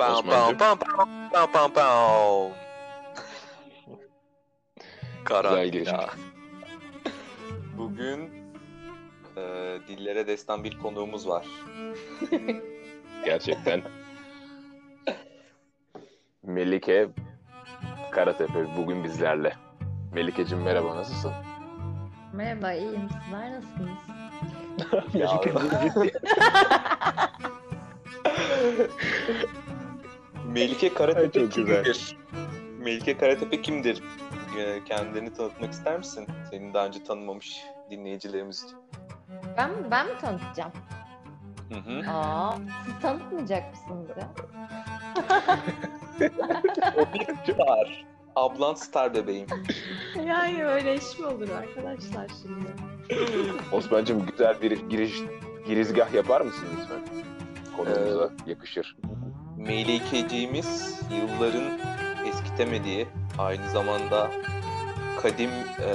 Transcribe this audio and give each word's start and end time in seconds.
Bam 0.00 0.26
bam 0.26 0.56
bam 0.60 0.78
bam 0.80 1.08
bam 1.32 1.48
bam 1.54 1.70
bam. 1.76 2.52
Karantina. 5.24 6.06
Bugün 7.76 8.30
e, 9.36 9.42
dillere 9.88 10.26
destan 10.26 10.64
bir 10.64 10.78
konuğumuz 10.78 11.28
var. 11.28 11.46
Gerçekten. 13.24 13.82
Melike 16.42 17.08
Karatepe 18.10 18.76
bugün 18.76 19.04
bizlerle. 19.04 19.56
Melike'cim 20.14 20.62
merhaba 20.62 20.96
nasılsın? 20.96 21.32
Merhaba, 22.32 22.72
iyiyim. 22.72 23.08
Sizler 23.24 23.52
nasılsınız? 23.52 23.98
Melike 25.14 25.52
Melike 30.52 30.94
Karatepe 30.94 31.40
Çok 31.40 31.54
güzel. 31.54 31.82
kimdir? 31.84 32.16
Melike 32.78 33.18
Karatepe 33.18 33.62
kimdir? 33.62 34.02
E, 34.58 34.84
Kendini 34.84 35.32
tanıtmak 35.32 35.72
ister 35.72 35.98
misin? 35.98 36.26
Seni 36.50 36.74
daha 36.74 36.86
önce 36.86 37.04
tanımamış 37.04 37.60
dinleyicilerimiz 37.90 38.64
için. 38.64 38.78
Ben, 39.56 39.70
ben 39.90 40.06
mi 40.06 40.12
tanıtacağım? 40.20 40.72
Hı 41.72 41.78
hı. 41.78 42.10
Aa, 42.10 42.56
siz 42.84 42.94
tanıtmayacak 43.02 43.64
mısınız 43.72 44.08
ya? 44.18 44.28
O 46.96 47.14
bir 47.14 47.52
star. 47.52 48.04
Ablan 48.36 48.74
star 48.74 49.14
bebeğim. 49.14 49.46
Yani 50.26 50.64
öyle 50.64 50.94
iş 50.96 51.18
mi 51.18 51.26
olur 51.26 51.48
arkadaşlar 51.50 52.26
şimdi? 52.42 52.70
Osman'cım 53.72 54.26
güzel 54.26 54.62
bir 54.62 54.88
giriş 54.88 55.14
girizgah 55.66 56.14
yapar 56.14 56.40
mısın 56.40 56.66
lütfen? 56.80 57.00
Konumuza 57.76 58.30
yakışır. 58.46 58.96
Melikeciğimiz 59.60 61.00
yılların 61.10 61.78
eskitemediği, 62.28 63.08
aynı 63.38 63.70
zamanda 63.70 64.30
kadim 65.22 65.50
e, 65.80 65.92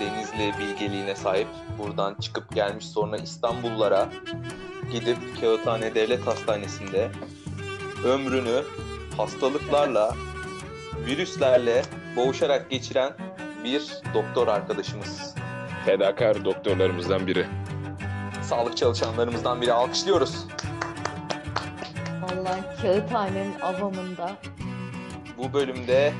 Denizli 0.00 0.58
bilgeliğine 0.58 1.14
sahip. 1.14 1.48
Buradan 1.78 2.14
çıkıp 2.20 2.54
gelmiş 2.54 2.86
sonra 2.86 3.16
İstanbullara 3.16 4.08
gidip 4.92 5.18
Kağıthane 5.40 5.94
Devlet 5.94 6.26
Hastanesi'nde 6.26 7.10
ömrünü 8.04 8.62
hastalıklarla, 9.16 10.14
virüslerle 11.06 11.82
boğuşarak 12.16 12.70
geçiren 12.70 13.12
bir 13.64 13.92
doktor 14.14 14.48
arkadaşımız. 14.48 15.34
Fedakar 15.84 16.44
doktorlarımızdan 16.44 17.26
biri. 17.26 17.46
Sağlık 18.42 18.76
çalışanlarımızdan 18.76 19.60
biri 19.62 19.72
alkışlıyoruz. 19.72 20.46
Vallahi 22.46 22.82
kağıthanenin 22.82 23.60
avamında. 23.60 24.36
Bu 25.38 25.52
bölümde 25.52 26.12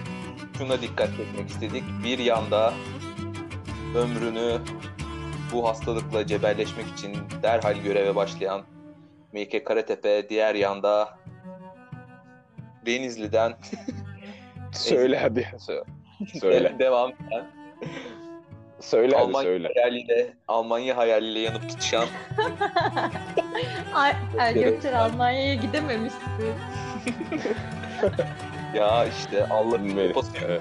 şuna 0.59 0.83
dikkat 0.83 1.09
etmek 1.09 1.51
istedik. 1.51 1.85
Bir 2.05 2.19
yanda 2.19 2.73
ömrünü 3.97 4.61
bu 5.53 5.69
hastalıkla 5.69 6.27
cebelleşmek 6.27 6.87
için 6.87 7.17
derhal 7.43 7.77
göreve 7.77 8.15
başlayan 8.15 8.63
Melike 9.33 9.65
Karatepe, 9.65 10.29
diğer 10.29 10.55
yanda 10.55 11.19
Denizli'den 12.87 13.55
Söyle 14.73 15.19
hadi. 15.19 15.49
Söyle. 16.41 16.79
devam 16.79 17.11
eden 17.11 17.47
Söyle 18.81 19.15
hadi 19.17 19.25
Almanya 19.25 19.45
söyle. 19.49 19.69
hayaliyle, 19.77 20.33
Almanya 20.49 20.97
hayaliyle 20.97 21.39
yanıp 21.41 21.69
tutuşan 21.69 22.07
Ay, 23.95 24.55
Gökçer 24.55 24.93
Almanya'ya 24.93 25.55
gidememişti. 25.55 26.19
ya 28.75 29.05
işte 29.07 29.47
Allah'ın 29.47 29.89
yok. 30.09 30.25
Evet. 30.47 30.61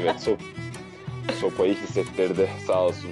evet 0.00 0.20
sop 0.20 0.40
sopayı 1.40 1.74
hissettirdi 1.74 2.48
sağ 2.66 2.82
olsun. 2.82 3.10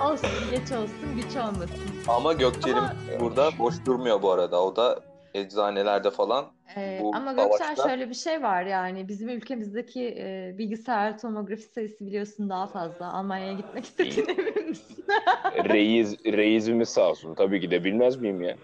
Olsun, 0.00 0.28
geç 0.50 0.72
olsun, 0.72 1.16
güç 1.16 1.36
olmasın. 1.36 1.80
Ama 2.08 2.32
Gökçerim 2.32 2.78
Ama- 2.78 2.94
burada 3.20 3.50
boş 3.58 3.74
durmuyor 3.86 4.22
bu 4.22 4.32
arada. 4.32 4.62
O 4.62 4.76
da 4.76 5.00
eczanelerde 5.40 6.10
falan 6.10 6.52
Ee, 6.76 6.98
Bu 7.00 7.12
ama 7.16 7.32
savaşta- 7.34 7.82
şöyle 7.88 8.08
bir 8.08 8.14
şey 8.14 8.42
var 8.42 8.66
yani 8.66 9.08
bizim 9.08 9.28
ülkemizdeki 9.28 10.04
e, 10.18 10.54
bilgisayar 10.58 11.18
tomografi 11.18 11.62
sayısı 11.62 12.06
biliyorsun 12.06 12.48
daha 12.50 12.66
fazla. 12.66 13.12
Almanya'ya 13.12 13.54
gitmek 13.54 13.84
istediğine 13.84 14.32
emin 14.32 14.68
misin? 14.68 15.04
Reis, 15.64 16.16
reisimiz 16.26 16.88
sağ 16.88 17.10
olsun. 17.10 17.34
Tabii 17.34 17.60
ki 17.60 17.70
de 17.70 17.84
bilmez 17.84 18.16
miyim 18.16 18.42
ya. 18.42 18.58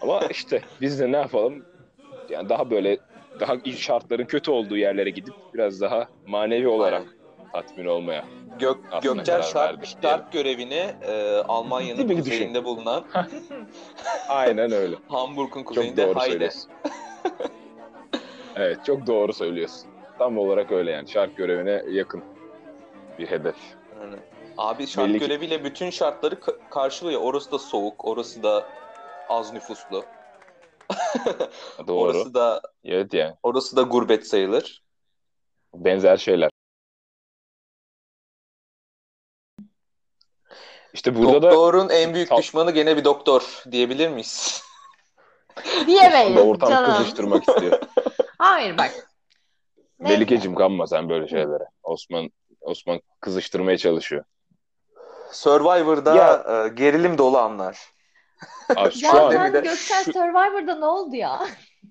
Ama 0.00 0.26
işte 0.30 0.62
biz 0.80 1.00
de 1.00 1.12
ne 1.12 1.16
yapalım? 1.16 1.66
Yani 2.30 2.48
daha 2.48 2.70
böyle 2.70 3.00
daha 3.40 3.56
şartların 3.76 4.26
kötü 4.26 4.50
olduğu 4.50 4.76
yerlere 4.76 5.10
gidip 5.10 5.36
biraz 5.54 5.80
daha 5.80 6.10
manevi 6.26 6.68
olarak 6.68 7.15
tatmin 7.56 7.86
olmaya. 7.86 8.24
Gök, 8.58 8.78
Gökçer 9.02 9.42
Şarp, 9.42 9.86
Şarp 10.02 10.32
görevini 10.32 10.94
e, 11.02 11.36
Almanya'nın 11.48 12.16
kuzeyinde 12.16 12.64
bulunan 12.64 13.04
Aynen 14.28 14.72
öyle. 14.72 14.96
Hamburg'un 15.08 15.60
Çok 15.60 15.66
kuzeyinde 15.66 16.06
doğru 16.06 16.18
Hayde. 16.18 16.30
söylüyorsun. 16.32 16.70
evet 18.56 18.84
çok 18.86 19.06
doğru 19.06 19.32
söylüyorsun. 19.32 19.90
Tam 20.18 20.38
olarak 20.38 20.72
öyle 20.72 20.90
yani. 20.90 21.08
Şark 21.08 21.36
görevine 21.36 21.82
yakın 21.90 22.24
bir 23.18 23.26
hedef. 23.30 23.56
Yani, 24.00 24.16
abi 24.56 24.86
şart 24.86 25.08
Belli 25.08 25.18
ki- 25.18 25.26
göreviyle 25.26 25.64
bütün 25.64 25.90
şartları 25.90 26.34
ka- 26.34 26.68
karşılıyor. 26.70 27.20
Orası 27.20 27.52
da 27.52 27.58
soğuk, 27.58 28.04
orası 28.04 28.42
da 28.42 28.64
az 29.28 29.52
nüfuslu. 29.52 30.04
Doğru. 31.86 31.98
Orası 32.00 32.34
da 32.34 32.60
Evet 32.84 33.14
yani. 33.14 33.34
orası 33.42 33.76
da 33.76 33.82
gurbet 33.82 34.26
sayılır. 34.26 34.82
Benzer 35.74 36.16
şeyler. 36.16 36.50
İşte 40.96 41.16
burada 41.16 41.42
da 41.42 41.50
Doktorun 41.50 41.88
en 41.88 42.14
büyük 42.14 42.28
Tam- 42.28 42.38
düşmanı 42.38 42.70
gene 42.70 42.96
bir 42.96 43.04
doktor 43.04 43.62
diyebilir 43.70 44.08
miyiz? 44.08 44.62
Diyemeyiz 45.86 46.40
ortam 46.40 46.70
canım. 46.70 46.96
kızıştırmak 46.96 47.48
istiyor. 47.48 47.78
Hayır 48.38 48.78
bak. 48.78 49.08
Melikeciğim 49.98 50.54
kanma 50.54 50.86
sen 50.86 51.08
böyle 51.08 51.28
şeylere. 51.28 51.64
Osman 51.82 52.30
Osman 52.60 53.00
kızıştırmaya 53.20 53.78
çalışıyor. 53.78 54.24
Survivor'da 55.32 56.14
Ya- 56.14 56.64
e, 56.64 56.68
gerilim 56.68 57.18
dolu 57.18 57.38
anlar. 57.38 57.78
Abi 58.76 58.94
şu 58.94 59.06
Ya 59.06 59.12
an 59.12 59.52
de- 59.52 59.60
Gökçer 59.60 60.04
şu, 60.04 60.12
Survivor'da 60.12 60.74
ne 60.74 60.86
oldu 60.86 61.16
ya? 61.16 61.46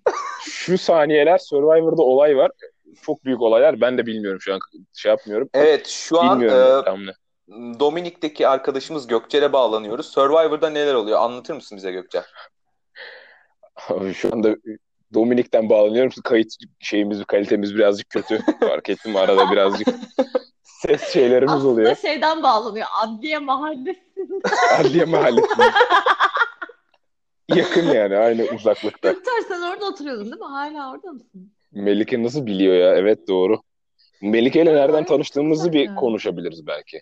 şu 0.50 0.78
saniyeler 0.78 1.38
Survivor'da 1.38 2.02
olay 2.02 2.38
var. 2.38 2.52
Çok 3.02 3.26
büyük 3.26 3.42
olaylar. 3.42 3.82
Ben 3.82 3.98
de 3.98 4.06
bilmiyorum 4.06 4.42
şu 4.42 4.54
an 4.54 4.60
şey 4.94 5.10
yapmıyorum. 5.10 5.50
Evet 5.54 5.88
şu 5.88 6.22
an 6.22 6.40
Bilmiyorum 6.40 6.84
e. 6.88 7.16
Dominik'teki 7.80 8.48
arkadaşımız 8.48 9.08
Gökçer'e 9.08 9.54
bağlanıyoruz. 9.54 10.06
Survivor'da 10.06 10.70
neler 10.70 10.94
oluyor? 10.94 11.20
Anlatır 11.20 11.54
mısın 11.54 11.78
bize 11.78 11.92
Gökçer? 11.92 12.24
Abi 13.90 14.14
Şu 14.14 14.34
anda 14.34 14.56
Dominik'ten 15.14 15.70
bağlanıyorum. 15.70 16.12
Kayıt 16.24 16.54
şeyimiz, 16.80 17.26
kalitemiz 17.26 17.76
birazcık 17.76 18.10
kötü. 18.10 18.40
Fark 18.60 18.90
ettim 18.90 19.16
arada 19.16 19.52
birazcık 19.52 19.88
ses 20.64 21.14
şeylerimiz 21.14 21.54
Aslında 21.54 21.72
oluyor. 21.72 21.96
şeyden 21.96 22.44
bağlanıyor. 22.44 22.88
Adliye 23.04 23.40
mahallesinde. 23.40 24.40
Adliye 24.80 25.06
mahallesinde. 25.06 25.64
Yakın 27.50 27.86
yani 27.86 28.18
aynı 28.18 28.44
uzaklıkta. 28.56 29.12
Gökçer 29.12 29.32
sen 29.48 29.62
orada 29.62 29.86
oturuyordun 29.86 30.26
değil 30.26 30.36
mi? 30.42 30.46
Hala 30.46 30.92
orada 30.92 31.12
mısın? 31.12 31.52
Melike 31.72 32.24
nasıl 32.24 32.46
biliyor 32.46 32.76
ya? 32.76 32.96
Evet 32.96 33.28
doğru. 33.28 33.62
Melike 34.22 34.62
ile 34.62 34.76
nereden 34.76 35.06
tanıştığımızı 35.06 35.74
bir 35.74 35.96
konuşabiliriz 35.96 36.68
belki. 36.68 37.02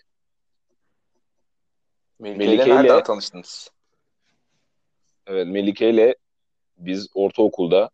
Melike 2.24 2.38
Melike 2.46 2.64
ile 2.64 2.74
nereden 2.76 2.94
ile- 2.96 3.02
tanıştınız? 3.02 3.70
Evet 5.26 5.46
Melike 5.46 5.90
ile 5.90 6.16
biz 6.76 7.08
ortaokulda 7.14 7.90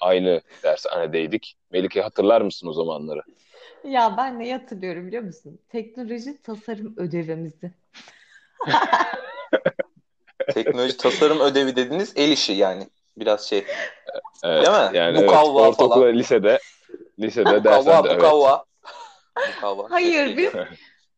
aynı 0.00 0.42
dershanedeydik. 0.62 1.56
Melike 1.70 2.02
hatırlar 2.02 2.40
mısın 2.40 2.66
o 2.66 2.72
zamanları? 2.72 3.22
Ya 3.84 4.14
ben 4.16 4.38
neyi 4.38 4.52
hatırlıyorum 4.52 5.06
biliyor 5.06 5.22
musun? 5.22 5.58
Teknoloji 5.68 6.42
tasarım 6.42 6.94
ödevimizi. 6.96 7.72
Teknoloji 10.54 10.96
tasarım 10.96 11.40
ödevi 11.40 11.76
dediniz 11.76 12.12
el 12.16 12.30
işi 12.30 12.52
yani. 12.52 12.88
Biraz 13.16 13.48
şey. 13.48 13.64
Evet, 14.44 14.66
Değil 14.66 14.76
mi? 14.90 14.96
Yani 14.98 15.18
evet, 15.18 15.28
Mukavva 15.30 15.68
ortaokulda, 15.68 15.94
falan. 15.94 16.18
lisede, 16.18 16.58
lisede 17.18 17.50
Mukavva, 17.56 17.64
derslerde 17.64 18.08
evet. 18.08 18.22
mukavva. 18.22 18.64
Mukavva. 19.54 19.86
Hayır 19.90 20.36
biz 20.36 20.52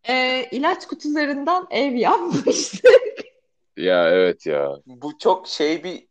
e, 0.08 0.44
ilaç 0.50 0.86
kutularından 0.86 1.66
ev 1.70 1.92
yapmıştık. 1.94 2.92
Ya 3.76 4.08
evet 4.10 4.46
ya. 4.46 4.76
Bu 4.86 5.18
çok 5.18 5.48
şey 5.48 5.84
bir 5.84 6.06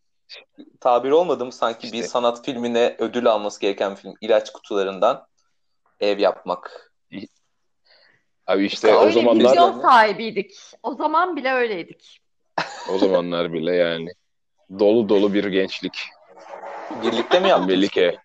tabir 0.79 1.11
olmadı 1.11 1.45
mı 1.45 1.51
sanki 1.51 1.87
bir 1.87 1.97
İşte. 1.97 2.07
sanat 2.07 2.45
filmine 2.45 2.95
ödül 2.99 3.27
alması 3.27 3.59
gereken 3.61 3.91
bir 3.91 3.95
film. 3.95 4.13
İlaç 4.21 4.51
kutularından 4.51 5.27
ev 5.99 6.19
yapmak. 6.19 6.93
Abi 8.47 8.65
işte 8.65 8.95
o 8.95 9.01
Öyle 9.01 9.13
zamanlar 9.13 9.51
vizyon 9.51 9.81
sahibiydik. 9.81 10.55
O 10.83 10.95
zaman 10.95 11.35
bile 11.35 11.53
öyleydik. 11.53 12.21
o 12.93 12.97
zamanlar 12.97 13.53
bile 13.53 13.75
yani 13.75 14.09
Dolu 14.79 15.09
dolu 15.09 15.33
bir 15.33 15.43
gençlik. 15.45 15.99
Birlikte 17.03 17.39
mi 17.39 17.47
yaptınız? 17.49 17.69
Melike. 17.75 18.01
Bir- 18.11 18.19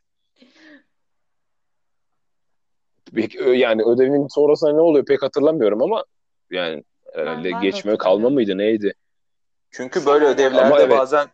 Yani 3.54 3.82
ödevin 3.82 4.28
sonrasında 4.28 4.72
ne 4.72 4.80
oluyor 4.80 5.04
pek 5.04 5.22
hatırlamıyorum 5.22 5.82
ama 5.82 6.04
yani 6.50 6.84
herhalde 7.14 7.50
ben 7.86 7.96
kalma 7.96 8.30
mıydı 8.30 8.58
neydi? 8.58 8.94
Çünkü 9.70 10.06
böyle 10.06 10.24
ödevlerde 10.24 10.64
Ama 10.64 10.80
evet. 10.80 10.98
bazen 10.98 11.28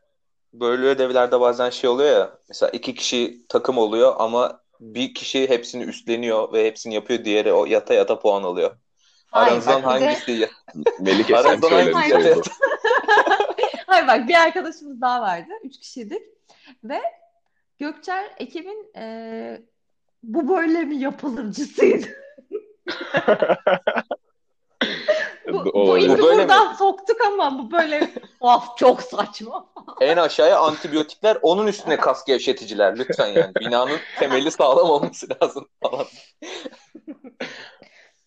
böyle 0.53 0.87
ödevlerde 0.87 1.41
bazen 1.41 1.71
şey 1.71 1.91
oluyor 1.91 2.11
ya. 2.11 2.39
Mesela 2.49 2.71
iki 2.71 2.95
kişi 2.95 3.47
takım 3.49 3.79
oluyor 3.79 4.15
ama 4.19 4.61
bir 4.81 5.15
kişi 5.15 5.49
hepsini 5.49 5.83
üstleniyor 5.83 6.53
ve 6.53 6.67
hepsini 6.67 6.95
yapıyor. 6.95 7.25
Diğeri 7.25 7.53
o 7.53 7.65
yata 7.65 7.95
yata 7.95 8.19
puan 8.19 8.43
alıyor. 8.43 8.77
Hayır, 9.31 9.49
Aranızdan 9.49 9.83
bak 9.83 9.97
bir 9.97 10.01
de- 10.01 10.05
hangisi? 10.07 10.49
Melike 11.01 11.35
sen 11.35 11.43
Aranızdan 11.43 11.69
söyledin 11.69 11.93
hangisi 11.93 12.15
Hayır. 12.15 12.27
yata 12.27 12.41
oldu. 12.41 12.49
Hayır 13.87 14.09
bak 14.09 14.29
bir 14.29 14.35
arkadaşımız 14.35 15.01
daha 15.01 15.21
vardı. 15.21 15.53
Üç 15.65 15.79
kişiydik. 15.79 16.23
Ve 16.85 17.01
Gökçer 17.79 18.31
ekibin 18.39 18.93
e, 18.97 19.63
bu 20.23 20.49
böyle 20.49 20.85
mi 20.85 20.97
yapılırcısıydı. 20.97 22.07
Bu, 25.49 25.65
bu 25.75 25.99
ipi 25.99 26.09
Bu 26.09 26.23
böyle 26.23 26.37
mi? 26.37 26.43
buradan 26.43 26.73
soktuk 26.73 27.21
ama 27.27 27.59
bu 27.59 27.73
böyle 27.73 28.11
of 28.41 28.77
çok 28.79 29.03
saçma. 29.03 29.73
En 30.01 30.17
aşağıya 30.17 30.59
antibiyotikler, 30.59 31.39
onun 31.43 31.67
üstüne 31.67 31.97
kas 31.97 32.25
gevşeticiler. 32.25 32.99
Lütfen 32.99 33.27
yani. 33.27 33.55
Binanın 33.61 33.99
temeli 34.19 34.51
sağlam 34.51 34.91
olması 34.91 35.27
lazım 35.43 35.69
falan. 35.83 36.07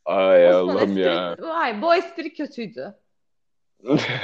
Ay 0.05 0.49
Allah'ım 0.53 0.97
ya. 0.97 1.37
Hayır 1.41 1.81
bu 1.81 1.95
espri 1.95 2.33
kötüydü. 2.33 2.95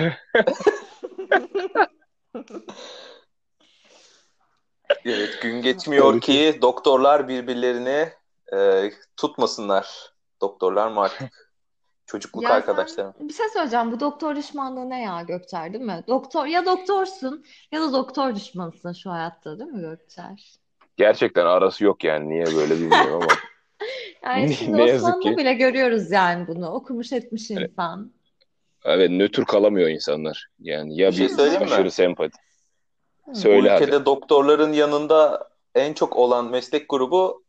Evet, 5.06 5.42
gün 5.42 5.62
geçmiyor 5.62 6.22
ki 6.22 6.60
doktorlar 6.62 7.28
birbirlerini 7.28 8.10
e, 8.54 8.92
tutmasınlar. 9.18 10.12
Doktorlar 10.42 10.88
mı 10.88 11.02
artık? 11.02 11.52
Çocukluk 12.06 12.44
Ya 12.44 12.50
sen- 12.50 12.56
arkadaşlarım. 12.56 13.14
Bir 13.20 13.34
şey 13.34 13.50
söyleyeceğim. 13.50 13.92
Bu 13.92 14.00
doktor 14.00 14.36
düşmanlığı 14.36 14.90
ne 14.90 15.02
ya 15.02 15.22
Gökçer 15.22 15.74
değil 15.74 15.84
mi? 15.86 16.04
Doktor 16.08 16.46
ya 16.46 16.66
doktorsun 16.66 17.46
ya 17.72 17.82
da 17.82 17.94
doktor 17.94 18.36
düşmanısın 18.36 18.94
şu 18.94 19.12
hayatta 19.12 19.60
değil 19.60 19.72
mi 19.72 19.82
Gökçer? 19.82 20.56
Gerçekten 20.98 21.46
arası 21.46 21.84
yok 21.84 22.04
yani 22.04 22.30
niye 22.30 22.46
böyle 22.46 22.76
bilmiyorum 22.76 23.22
ama. 23.24 23.28
Yani 24.24 24.50
Ne- 24.50 24.54
şimdi 24.54 24.78
ne 24.78 24.86
yazık 24.88 25.22
ki. 25.22 25.38
bile 25.38 25.54
görüyoruz 25.54 26.12
yani 26.12 26.48
bunu. 26.48 26.70
Okumuş 26.70 27.14
etmiş 27.14 27.52
insan. 27.52 28.12
Evet 28.86 29.10
nötr 29.10 29.46
kalamıyor 29.46 29.90
insanlar. 29.90 30.48
Yani 30.60 30.98
ya 30.98 31.10
Bir 31.12 31.16
şey 31.16 31.26
bir 31.28 31.32
söyleyeyim 31.34 31.62
mi? 31.64 31.70
aşırı 31.70 31.92
sempati. 31.92 32.38
Bu 33.27 33.35
Söyle 33.35 33.69
hadi. 33.69 33.83
ülkede 33.83 34.06
doktorların 34.06 34.73
yanında 34.73 35.50
en 35.75 35.94
çok 35.94 36.15
olan 36.18 36.45
meslek 36.51 36.89
grubu 36.89 37.44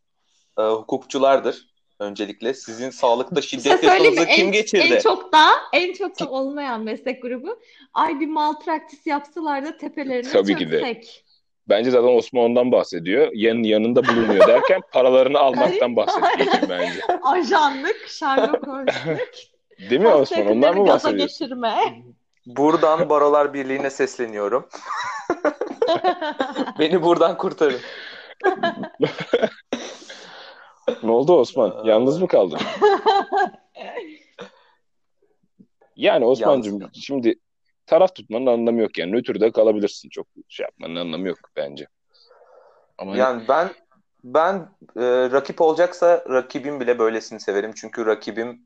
e, 0.59 0.63
hukukçulardır. 0.63 1.73
Öncelikle 1.99 2.55
sizin 2.55 2.91
sağlıkta 2.91 3.43
şey 3.43 3.61
şiddet 3.61 3.83
yasanızı 3.83 4.27
kim 4.27 4.47
En, 4.47 4.53
geçirdi? 4.53 4.95
en 4.95 5.01
çok 5.01 5.33
da 5.33 5.47
en 5.73 5.93
çok 5.93 6.21
da 6.21 6.31
olmayan 6.31 6.81
meslek 6.83 7.23
grubu. 7.23 7.59
Ay 7.95 8.21
bir 8.21 8.27
malpraktis 8.27 9.07
yapsalar 9.07 9.65
da 9.65 9.77
tepelerine 9.77 10.31
Tabii 10.33 10.57
ki 10.57 10.71
de. 10.71 10.79
çöksek. 10.81 11.25
Bence 11.69 11.91
zaten 11.91 12.17
Osman 12.17 12.45
ondan 12.45 12.73
bahsediyor. 12.73 13.31
Yan, 13.35 13.63
yanında 13.63 14.05
bulunmuyor 14.09 14.47
derken 14.49 14.81
paralarını 14.93 15.39
almaktan 15.39 15.97
bahsediyor 15.97 16.57
bence. 16.69 17.01
Ajanlık, 17.23 18.05
Sherlock 18.09 18.67
Holmes'luk, 18.67 19.31
Değil 19.91 20.01
mi 20.01 20.09
Osman? 20.09 20.47
Ondan 20.47 20.79
mı 20.79 20.87
bahsediyorsun? 20.87 21.39
geçirme. 21.49 21.75
Buradan 22.47 23.09
Barolar 23.09 23.55
Birliği'ne 23.55 23.91
sesleniyorum. 23.91 24.69
Beni 26.79 27.03
buradan 27.03 27.37
kurtarın. 27.37 27.81
Ne 31.03 31.11
oldu 31.11 31.37
Osman? 31.37 31.85
Yalnız 31.85 32.23
mı 32.23 32.29
kaldın? 32.29 32.59
Yani 35.97 36.25
Osman'cığım 36.25 36.81
Yalnız. 36.81 36.97
şimdi 36.97 37.35
taraf 37.87 38.15
tutmanın 38.15 38.47
anlamı 38.47 38.81
yok 38.81 38.99
yani. 38.99 39.13
Nötrde 39.13 39.53
kalabilirsin. 39.53 40.09
Çok 40.09 40.27
şey 40.49 40.65
yapmanın 40.65 40.97
anlamı 40.97 41.29
yok 41.29 41.39
bence. 41.57 41.87
Ama 42.99 43.17
Yani 43.17 43.43
ben 43.49 43.71
ben 44.25 44.55
e, 44.97 45.31
rakip 45.31 45.61
olacaksa 45.61 46.25
rakibim 46.29 46.81
bile 46.81 46.99
böylesini 46.99 47.41
severim. 47.41 47.73
Çünkü 47.77 48.07
rakibim 48.07 48.65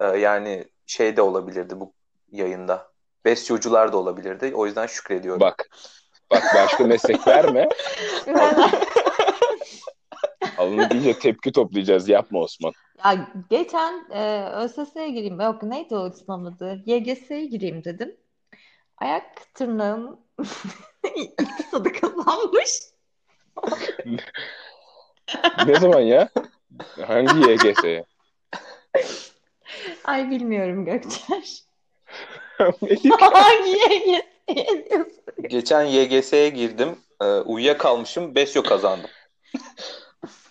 e, 0.00 0.04
yani 0.04 0.64
şey 0.86 1.16
de 1.16 1.22
olabilirdi 1.22 1.80
bu 1.80 1.92
yayında. 2.32 2.95
Besyocular 3.26 3.92
da 3.92 3.96
olabilirdi. 3.96 4.52
O 4.54 4.66
yüzden 4.66 4.86
şükrediyorum. 4.86 5.40
bak 5.40 5.68
bak 6.30 6.42
başka 6.54 6.84
meslek 6.84 7.26
verme. 7.26 7.68
Alını 10.58 10.88
iyice 10.92 11.18
tepki 11.18 11.52
toplayacağız. 11.52 12.08
Yapma 12.08 12.38
Osman. 12.38 12.72
Ya 13.04 13.28
geçen 13.50 14.06
e, 14.10 14.50
ÖSS'ye 14.50 15.10
gireyim. 15.10 15.40
Yok 15.40 15.62
neydi 15.62 15.96
o 15.96 16.10
sınav 16.10 16.44
adı? 16.44 16.82
YGS'ye 16.86 17.46
gireyim 17.46 17.84
dedim. 17.84 18.16
Ayak 18.98 19.54
tırnağım 19.54 20.20
iktisada 21.16 21.92
kazanmış. 21.92 22.70
Ne 25.66 25.80
zaman 25.80 26.00
ya? 26.00 26.28
Hangi 27.06 27.50
YGS'ye? 27.50 28.04
Ay 30.04 30.30
bilmiyorum 30.30 30.84
Gökçer. 30.84 31.66
Hangi? 32.58 34.22
Geçen 35.48 35.82
YGS'ye 35.82 36.48
girdim. 36.48 36.98
E, 37.22 37.24
uyuyakalmışım. 37.24 38.34
Besyo 38.34 38.62
kazandım. 38.62 39.10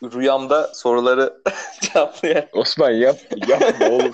Rüyamda 0.04 0.74
soruları 0.74 1.42
cevaplayan. 1.82 2.46
Osman 2.54 2.92
yap, 2.92 3.18
yapma 3.48 3.90
oğlum. 3.90 4.14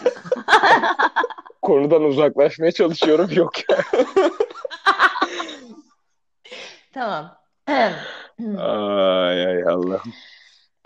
Konudan 1.62 2.04
uzaklaşmaya 2.04 2.72
çalışıyorum. 2.72 3.30
Yok 3.34 3.70
ya. 3.70 3.78
Tamam. 6.94 7.38
Ay 8.58 9.46
ay 9.48 9.64
Allah. 9.64 10.02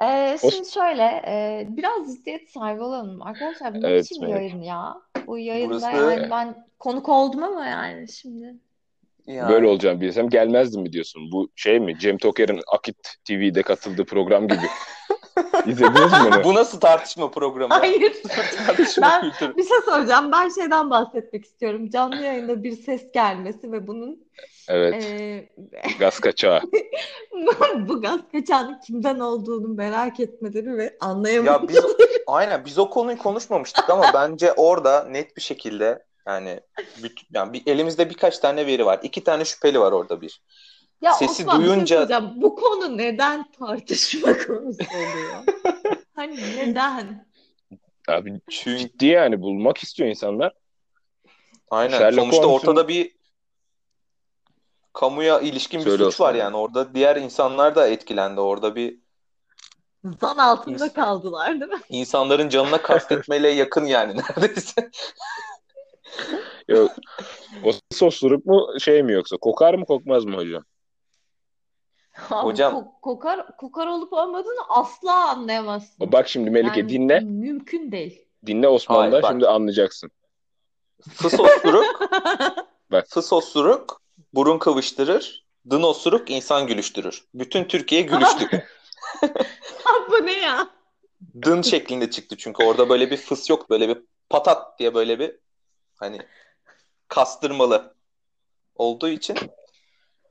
Ee, 0.02 0.38
O- 0.44 0.52
şimdi 0.52 0.72
şöyle 0.72 1.04
e, 1.28 1.68
biraz 1.70 2.16
ciddiyet 2.16 2.50
sahibi 2.50 2.82
olalım. 2.82 3.22
Arkadaşlar 3.22 3.76
bu 3.76 3.82
ne 3.82 3.88
Evet, 3.88 4.04
biçim 4.12 4.24
Melek. 4.24 4.36
yayın 4.36 4.62
ya? 4.62 4.96
Bu 5.28 5.38
yayında 5.38 5.70
Burası- 5.70 5.86
yani 5.92 6.28
ben 6.32 6.66
konuk 6.80 7.10
oldum 7.10 7.44
ama 7.44 7.66
yani 7.66 8.08
şimdi. 8.12 8.56
Yani, 9.28 9.50
Böyle 9.54 9.68
olacağını 9.68 10.02
bilsem 10.02 10.30
gelmezdim 10.30 10.82
mi 10.82 10.94
diyorsun? 10.94 11.32
Bu 11.32 11.50
şey 11.56 11.80
mi? 11.80 12.00
Cem 12.00 12.18
Toker'in 12.18 12.62
Akit 12.74 12.98
TV'de 13.28 13.62
katıldığı 13.62 14.06
program 14.06 14.48
gibi. 14.48 14.60
İzlediniz 15.66 16.12
mi 16.12 16.18
onu? 16.28 16.44
Bu 16.44 16.54
nasıl 16.54 16.80
tartışma 16.80 17.32
programı? 17.32 17.74
Hayır. 17.74 18.14
Tartışma 18.68 19.08
Ben- 19.08 19.22
kültürü. 19.22 19.58
Bir 19.58 19.64
şey 19.64 19.78
soracağım. 19.86 20.32
Ben 20.32 20.50
şeyden 20.50 20.90
bahsetmek 20.90 21.46
istiyorum. 21.46 21.90
Canlı 21.90 22.16
yayında 22.16 22.64
bir 22.64 22.72
ses 22.72 23.12
gelmesi 23.14 23.72
ve 23.72 23.88
bunun 23.88 24.26
Evet. 24.68 25.04
e, 25.04 25.50
Gaz 26.00 26.20
kaçağı. 26.20 26.62
bu 27.88 28.02
gaz 28.02 28.20
kaçağının 28.32 28.80
kimden 28.88 29.20
olduğunu 29.20 29.68
merak 29.68 30.20
etmeleri 30.20 30.78
ve 30.78 30.98
anlayamaları. 31.00 31.62
Ya 31.64 31.68
biz 31.68 31.86
aynen 32.28 32.66
biz 32.66 32.80
o 32.80 32.90
konuyu 32.90 33.18
konuşmamıştık 33.18 33.90
ama 33.90 34.06
bence 34.14 34.54
orada 34.54 35.04
net 35.04 35.38
bir 35.38 35.42
şekilde 35.42 36.06
yani, 36.28 36.60
yani 37.34 37.54
bir, 37.54 37.64
elimizde 37.68 38.10
birkaç 38.10 38.40
tane 38.40 38.68
veri 38.68 38.86
var. 38.86 39.00
İki 39.04 39.24
tane 39.24 39.46
şüpheli 39.46 39.80
var 39.80 39.92
orada 39.92 40.22
bir. 40.22 40.42
Ya 41.02 41.14
Sesi 41.14 41.32
Osman, 41.42 41.58
şey 41.58 41.66
duyunca- 41.66 41.96
söyleyeceğim. 42.08 42.42
Bu 42.42 42.56
konu 42.56 42.98
neden 42.98 43.52
tartışma 43.52 44.28
konusu 44.48 44.84
oluyor? 44.96 45.44
Hani 46.16 46.36
neden? 46.58 47.28
Abi 48.08 48.42
Çünkü 48.50 48.78
ciddi 48.80 49.06
yani 49.06 49.42
bulmak 49.42 49.78
istiyor 49.78 50.10
insanlar. 50.10 50.54
aynen 51.72 51.98
Sherlock 51.98 52.22
sonuçta 52.22 52.44
Holmes'un- 52.44 52.54
ortada 52.70 52.88
bir 52.88 53.16
kamuya 54.94 55.40
ilişkin 55.40 55.80
bir 55.80 55.86
Söyle 55.86 56.04
suç 56.04 56.20
var 56.20 56.36
yani. 56.36 56.58
Orada 56.58 56.94
diğer 56.96 57.16
insanlar 57.16 57.76
da 57.76 57.88
etkilendi. 57.88 58.40
Orada 58.42 58.76
bir 58.76 59.00
Zan 60.22 60.38
altında 60.38 60.86
İns- 60.88 60.94
kaldılar 60.94 61.60
değil 61.62 61.72
mi? 61.72 61.80
insanların 61.90 62.50
canına 62.50 62.82
kastetmeyle 62.82 63.50
yakın 63.62 63.86
yani 63.86 64.18
neredeyse. 64.18 64.90
Yok. 66.68 66.92
O 67.64 67.72
sosuruk 67.92 68.46
mu 68.46 68.68
şey 68.80 69.04
mi 69.04 69.14
yoksa? 69.14 69.38
Kokar 69.38 69.74
mı 69.74 69.86
kokmaz 69.86 70.26
mı 70.26 70.36
hocam? 70.36 70.64
Abi, 72.30 72.46
Hocam- 72.48 72.74
ko- 72.74 73.02
kokar 73.02 73.58
kokar 73.58 73.88
olup 73.88 74.14
olmadığını 74.14 74.62
asla 74.70 75.30
anlayamazsın. 75.30 76.12
Bak 76.12 76.28
şimdi 76.30 76.50
Melike 76.50 76.80
Yani 76.80 76.90
dinle. 76.90 77.20
Mümkün 77.20 77.92
değil. 77.92 78.26
Dinle 78.46 78.68
Hayır, 78.88 79.12
bak. 79.12 79.26
şimdi 79.32 79.48
anlayacaksın. 79.48 80.12
Fıs 81.10 81.40
osuruk, 81.40 82.10
Bak. 82.92 83.06
fıs 83.10 83.34
osuruk 83.34 84.02
burun 84.34 84.58
kıvıştırır. 84.60 85.46
Dın 85.70 85.84
osuruk 85.84 86.30
insan 86.32 86.68
gülüştürür. 86.68 87.26
Bütün 87.34 87.64
Türkiye 87.64 88.02
gülüştü. 88.02 88.46
Abi 89.86 90.12
bu 90.12 90.26
ne 90.26 90.34
ya? 90.40 90.68
Dın 91.42 91.62
şeklinde 91.62 92.10
çıktı 92.12 92.38
çünkü 92.38 92.64
orada 92.64 92.90
böyle 92.90 93.12
bir 93.12 93.18
fıs 93.18 93.50
yok. 93.50 93.70
Böyle 93.70 93.90
bir 93.90 93.98
patat 94.30 94.80
diye 94.80 94.94
böyle 94.94 95.20
bir 95.20 95.40
hani 95.96 96.20
kastırmalı 97.08 97.96
olduğu 98.76 99.10
için 99.10 99.38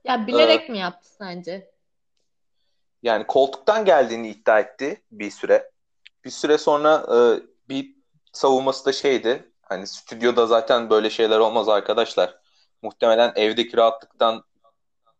Ya 0.03 0.27
bilerek 0.27 0.69
mi 0.69 0.77
yaptı 0.77 1.09
sence? 1.09 1.71
Yani 3.05 3.27
koltuktan 3.27 3.85
geldiğini 3.85 4.29
iddia 4.29 4.59
etti 4.59 5.03
bir 5.11 5.31
süre. 5.31 5.71
Bir 6.25 6.29
süre 6.29 6.57
sonra 6.57 7.05
e, 7.15 7.17
bir 7.69 7.95
savunması 8.33 8.85
da 8.85 8.93
şeydi. 8.93 9.51
Hani 9.61 9.87
stüdyoda 9.87 10.47
zaten 10.47 10.89
böyle 10.89 11.09
şeyler 11.09 11.39
olmaz 11.39 11.69
arkadaşlar. 11.69 12.39
Muhtemelen 12.81 13.33
evdeki 13.35 13.77
rahatlıktan 13.77 14.43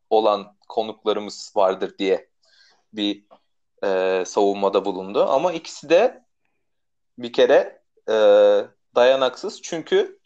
olan 0.09 0.57
konuklarımız 0.69 1.53
vardır 1.55 1.97
diye 1.97 2.29
bir 2.93 3.25
e, 3.83 4.23
savunmada 4.25 4.85
bulundu. 4.85 5.25
Ama 5.29 5.53
ikisi 5.53 5.89
de 5.89 6.25
bir 7.17 7.33
kere 7.33 7.81
e, 8.09 8.13
dayanaksız. 8.95 9.61
Çünkü 9.61 10.19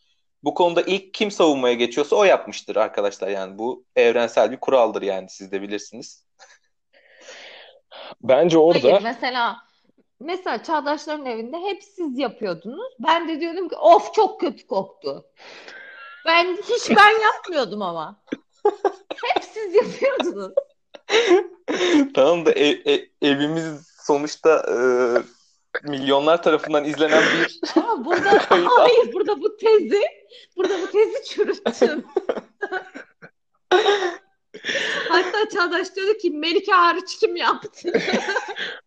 bu 0.44 0.54
konuda 0.54 0.82
ilk 0.82 1.14
kim 1.14 1.32
savunmaya 1.32 1.74
geçiyorsa 1.76 2.16
o 2.16 2.24
yapmıştır 2.24 2.76
arkadaşlar. 2.76 3.28
Yani 3.28 3.58
bu 3.58 3.86
evrensel 3.96 4.52
bir 4.52 4.60
kuraldır 4.60 5.02
yani 5.02 5.30
siz 5.30 5.52
de 5.52 5.62
bilirsiniz. 5.62 6.29
Bence 8.22 8.58
orada 8.58 8.84
Hayır 8.84 9.02
mesela 9.04 9.58
mesela 10.20 10.64
Çağdaşların 10.64 11.26
evinde 11.26 11.58
hep 11.58 11.84
siz 11.84 12.18
yapıyordunuz. 12.20 12.94
Ben 13.00 13.28
de 13.28 13.42
diyordum 13.42 13.70
ki 13.70 13.76
of 13.76 14.14
çok 14.14 14.42
kötü 14.42 14.68
koktu. 14.68 15.26
Ben 16.26 16.58
hiç 16.58 16.90
ben 16.90 17.22
yapmıyordum 17.22 17.82
ama. 17.82 18.22
Hep 19.24 19.44
siz 19.44 19.76
yapıyordunuz. 19.76 20.54
Tamam 22.14 22.46
da 22.46 22.52
e- 22.52 22.94
e- 22.94 23.10
evimiz 23.22 23.88
sonuçta 24.06 24.66
e, 24.70 24.78
milyonlar 25.84 26.44
tarafından 26.44 26.86
izlenen 26.86 27.24
bir 27.24 27.60
Ama 27.76 28.06
burada 28.06 28.32
hayır 28.50 29.14
burada 29.14 29.42
bu 29.42 29.58
tezi 29.58 30.02
burada 30.58 30.82
bu 30.82 30.92
tezi 30.92 31.24
çürüttün. 31.24 32.06
Hatta 35.24 35.50
Çağdaş 35.50 35.96
diyordu 35.96 36.18
ki 36.18 36.32
Melike 36.32 36.72
hariç 36.72 37.20
kim 37.20 37.36
yaptı? 37.36 37.92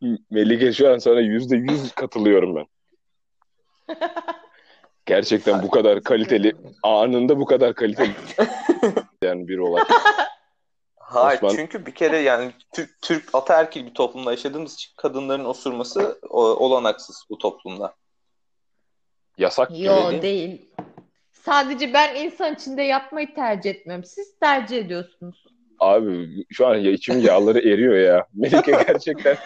Melike 0.31 0.73
şu 0.73 0.93
an 0.93 0.99
sana 0.99 1.21
yüzde 1.21 1.57
yüz 1.57 1.93
katılıyorum 1.93 2.57
ben. 2.57 2.67
Gerçekten 5.07 5.62
bu 5.62 5.71
kadar 5.71 6.03
kaliteli, 6.03 6.53
anında 6.83 7.39
bu 7.39 7.45
kadar 7.45 7.75
kaliteli 7.75 8.12
yani 9.25 9.49
bir 9.49 9.59
olay. 9.59 9.83
Hayır 10.97 11.41
Osman- 11.41 11.57
çünkü 11.57 11.87
bir 11.87 11.95
kere 11.95 12.19
yani 12.19 12.53
Türk, 12.75 13.03
Türk 13.03 13.35
ataerkil 13.35 13.87
bir 13.87 13.95
toplumda 13.95 14.31
yaşadığımız 14.31 14.75
için 14.75 14.93
kadınların 14.97 15.45
osurması 15.45 16.19
o- 16.31 16.67
olanaksız 16.67 17.27
bu 17.31 17.39
toplumda. 17.39 17.95
Yasak 19.39 19.69
gibi 19.71 19.87
Yo 19.87 20.11
değil 20.11 20.23
değil. 20.23 20.71
Sadece 21.33 21.93
ben 21.93 22.15
insan 22.15 22.55
içinde 22.55 22.83
yapmayı 22.83 23.35
tercih 23.35 23.71
etmiyorum. 23.71 24.05
Siz 24.05 24.39
tercih 24.39 24.79
ediyorsunuz. 24.79 25.47
Abi 25.83 26.29
şu 26.51 26.67
an 26.67 26.75
ya 26.75 26.91
içim 26.91 27.21
yağları 27.21 27.59
eriyor 27.59 27.95
ya. 27.95 28.27
Melike 28.35 28.71
gerçekten 28.71 29.37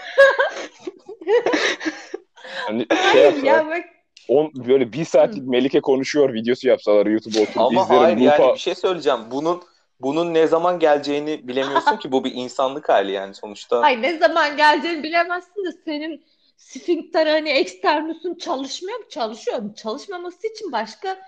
hani 2.66 2.86
şey 2.88 2.98
Hayır 2.98 3.24
yapsalar, 3.24 3.44
ya 3.44 3.66
bak 3.66 3.84
on, 4.28 4.52
böyle 4.54 4.92
bir 4.92 5.04
saatlik 5.04 5.46
Melike 5.46 5.80
konuşuyor 5.80 6.34
videosu 6.34 6.68
yapsalar 6.68 7.06
YouTube'a 7.06 7.42
oturup 7.42 7.58
Ama 7.58 7.82
izlerim. 7.82 8.02
hayır 8.02 8.16
yani 8.16 8.42
Lupa- 8.42 8.54
bir 8.54 8.58
şey 8.58 8.74
söyleyeceğim. 8.74 9.20
Bunun 9.30 9.62
bunun 10.00 10.34
ne 10.34 10.46
zaman 10.46 10.78
geleceğini 10.78 11.48
bilemiyorsun 11.48 11.96
ki 11.96 12.12
bu 12.12 12.24
bir 12.24 12.32
insanlık 12.34 12.88
hali 12.88 13.12
yani 13.12 13.34
sonuçta. 13.34 13.80
Ay 13.80 14.02
ne 14.02 14.18
zaman 14.18 14.56
geleceğini 14.56 15.02
bilemezsin 15.02 15.64
de 15.64 15.72
senin 15.84 16.24
sfinkter 16.56 17.26
hani 17.26 17.50
eksternusun 17.50 18.34
çalışmıyor 18.34 18.98
mu? 18.98 19.04
Çalışıyor 19.10 19.58
mu? 19.58 19.74
Çalışmaması 19.76 20.46
için 20.46 20.72
başka 20.72 21.18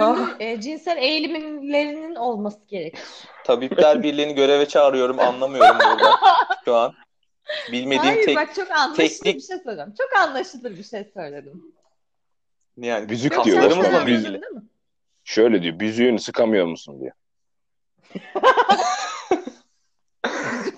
Ah. 0.00 0.40
e, 0.40 0.60
cinsel 0.60 0.96
eğilimlerinin 0.96 2.14
olması 2.14 2.58
gerekir. 2.68 3.00
Tabipler 3.44 4.02
Birliği'ni 4.02 4.34
göreve 4.34 4.68
çağırıyorum 4.68 5.18
anlamıyorum 5.18 5.78
burada 5.78 6.18
şu 6.64 6.74
an. 6.76 6.94
Bilmediğim 7.72 8.04
Hayır 8.14 8.26
tek 8.26 8.36
bak 8.36 8.54
çok 8.54 8.70
anlaşılır 8.70 8.96
teknik- 9.08 9.36
bir 9.36 9.40
şey 9.40 9.56
söyleyeceğim. 9.58 9.94
Çok 9.98 10.16
anlaşılır 10.22 10.76
bir 10.78 10.84
şey 10.84 11.10
söyledim. 11.14 11.62
yani 12.76 13.06
Müzik 13.06 13.32
Yok 13.32 13.44
diyor 13.44 13.56
sen 13.60 13.68
kaslarımızla 13.68 13.88
Osman, 13.88 14.02
mı 14.02 14.06
sen 14.08 14.14
biz- 14.16 14.24
ilgili? 14.24 14.28
anladın 14.36 14.42
değil 14.42 14.62
mi? 14.64 14.68
Şöyle 15.24 15.62
diyor, 15.62 15.80
büzüğünü 15.80 16.18
sıkamıyor 16.18 16.66
musun 16.66 17.00
diyor. 17.00 17.12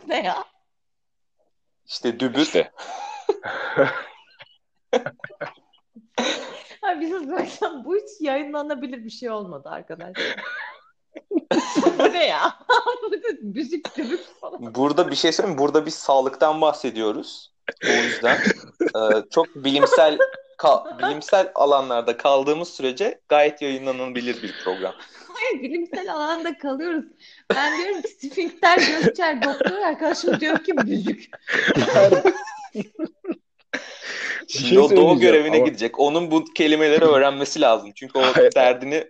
Ne 0.08 0.22
ya? 0.22 0.44
İşte 1.86 2.20
dübür. 2.20 2.40
İşte. 2.42 2.72
Bir 7.00 7.09
şey 7.09 7.18
söyleyeceğim. 7.18 7.85
Bu 7.85 7.97
hiç 7.97 8.20
yayınlanabilir 8.20 9.04
bir 9.04 9.11
şey 9.11 9.30
olmadı 9.30 9.68
arkadaşlar. 9.68 10.37
Bu 11.99 12.12
ne 12.12 12.26
ya? 12.26 12.59
Müzik 13.42 13.97
dübük 13.97 14.20
falan. 14.40 14.75
Burada 14.75 15.11
bir 15.11 15.16
şey 15.16 15.32
söyleyeyim? 15.32 15.59
Burada 15.59 15.87
biz 15.87 15.94
sağlıktan 15.94 16.61
bahsediyoruz. 16.61 17.52
O 17.85 17.92
yüzden 17.92 18.38
e, 18.80 19.00
çok 19.30 19.47
bilimsel 19.54 20.18
ka- 20.59 20.99
bilimsel 20.99 21.52
alanlarda 21.54 22.16
kaldığımız 22.16 22.68
sürece 22.68 23.20
gayet 23.28 23.62
yayınlanabilir 23.62 24.42
bir 24.42 24.54
program. 24.64 24.94
Hayır 25.28 25.62
bilimsel 25.62 26.14
alanda 26.14 26.59
kalıyoruz. 26.59 27.04
Ben 27.54 27.78
diyorum 27.78 28.02
ki 28.02 28.09
Sfinkter 28.09 28.78
Gökçer 28.78 29.42
doktor 29.42 29.78
arkadaşım 29.78 30.40
diyor 30.40 30.64
ki 30.64 30.73
müzik. 30.73 31.30
Şimdi 34.49 34.80
o 34.80 34.97
doğu 34.97 35.20
şey 35.20 35.28
görevine 35.28 35.56
ama- 35.56 35.66
gidecek. 35.66 36.00
Onun 36.00 36.30
bu 36.30 36.44
kelimeleri 36.44 37.04
öğrenmesi 37.04 37.61
lazım. 37.61 37.92
Çünkü 37.94 38.18
o 38.18 38.23
Hayır. 38.23 38.52
derdini 38.54 39.04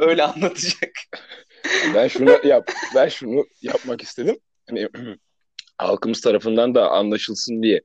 öyle 0.00 0.22
anlatacak. 0.22 0.90
Ben 1.94 2.08
şunu 2.08 2.46
yap, 2.46 2.70
ben 2.94 3.08
şunu 3.08 3.46
yapmak 3.62 4.02
istedim. 4.02 4.38
Hani 4.68 4.88
halkımız 5.78 6.20
tarafından 6.20 6.74
da 6.74 6.90
anlaşılsın 6.90 7.62
diye. 7.62 7.80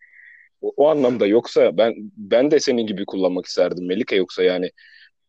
O, 0.62 0.74
o 0.78 0.90
anlamda 0.90 1.28
yoksa 1.28 1.78
ben 1.78 1.94
ben 2.18 2.52
de 2.52 2.60
senin 2.60 2.88
gibi 2.88 3.06
kullanmak 3.06 3.46
isterdim 3.46 3.88
Melike 3.88 4.16
yoksa 4.16 4.44
yani 4.44 4.72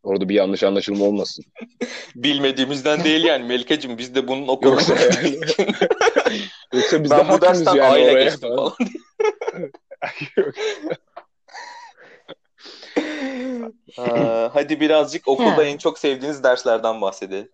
orada 0.02 0.28
bir 0.28 0.34
yanlış 0.34 0.62
anlaşılma 0.62 1.04
olmasın. 1.04 1.44
Bilmediğimizden 2.14 3.04
değil 3.04 3.24
yani 3.24 3.44
Melike'cim 3.44 3.98
biz 3.98 4.14
de 4.14 4.28
bunun 4.28 4.48
okulunu 4.48 4.74
Yoksa 4.74 4.94
yani 5.24 5.38
yoksa 6.72 7.04
biz 7.04 7.10
de 7.10 7.14
ben 7.16 7.28
bu 7.28 7.32
hakimiz 7.32 7.42
dersten 7.42 7.74
yani 7.74 7.82
aile 7.88 8.12
oraya 8.12 8.24
geçtim 8.24 8.40
falan. 8.40 8.56
falan. 8.56 8.90
Aa, 13.98 14.50
hadi 14.52 14.80
birazcık 14.80 15.28
okulda 15.28 15.64
en 15.64 15.78
çok 15.78 15.98
sevdiğiniz 15.98 16.42
derslerden 16.42 17.00
bahsedelim. 17.00 17.50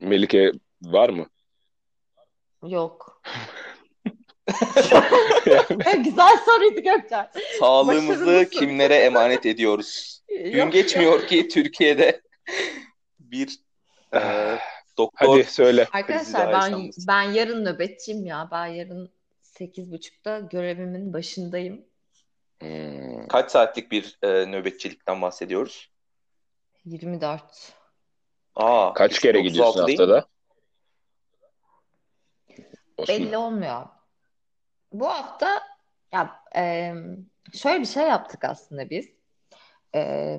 Melike 0.00 0.52
var 0.82 1.08
mı? 1.08 1.26
Yok. 2.66 3.22
Güzel 6.04 6.36
soruydu 6.44 6.80
Gökçer. 6.80 7.30
Sağlığımızı 7.58 8.26
Başarılısın. 8.26 8.58
kimlere 8.58 8.94
emanet 8.94 9.46
ediyoruz? 9.46 10.22
Gün 10.28 10.56
Yok, 10.56 10.72
geçmiyor 10.72 11.26
ki 11.26 11.48
Türkiye'de 11.48 12.22
bir 13.20 13.58
e, 14.14 14.20
doktor 14.98 15.28
Hadi 15.28 15.44
söyle. 15.44 15.88
Arkadaşlar 15.92 16.52
ben 16.52 16.90
ben 17.08 17.22
yarın 17.22 17.64
nöbetçiyim 17.64 18.26
ya. 18.26 18.48
Ben 18.52 18.66
yarın 18.66 19.10
8.30'da 19.42 20.38
görevimin 20.38 21.12
başındayım. 21.12 21.84
Hmm, 22.62 23.28
kaç 23.28 23.50
saatlik 23.50 23.92
bir 23.92 24.18
e, 24.22 24.28
nöbetçilikten 24.28 25.22
bahsediyoruz? 25.22 25.90
24. 26.84 27.74
Aa, 28.54 28.94
kaç 28.94 29.18
kere 29.18 29.38
36 29.38 29.48
gidiyorsun 29.48 29.80
haftada? 29.80 30.26
Osman. 32.96 33.18
Belli 33.18 33.36
olmuyor. 33.36 33.86
Bu 34.92 35.08
hafta 35.08 35.62
ya 36.12 36.30
e, 36.56 36.94
şöyle 37.52 37.80
bir 37.80 37.86
şey 37.86 38.02
yaptık 38.02 38.44
aslında 38.44 38.90
biz. 38.90 39.08
E, 39.94 40.38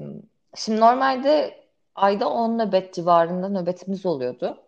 şimdi 0.55 0.79
normalde 0.79 1.63
ayda 1.95 2.29
10 2.29 2.59
nöbet 2.59 2.93
civarında 2.93 3.49
nöbetimiz 3.49 4.05
oluyordu. 4.05 4.63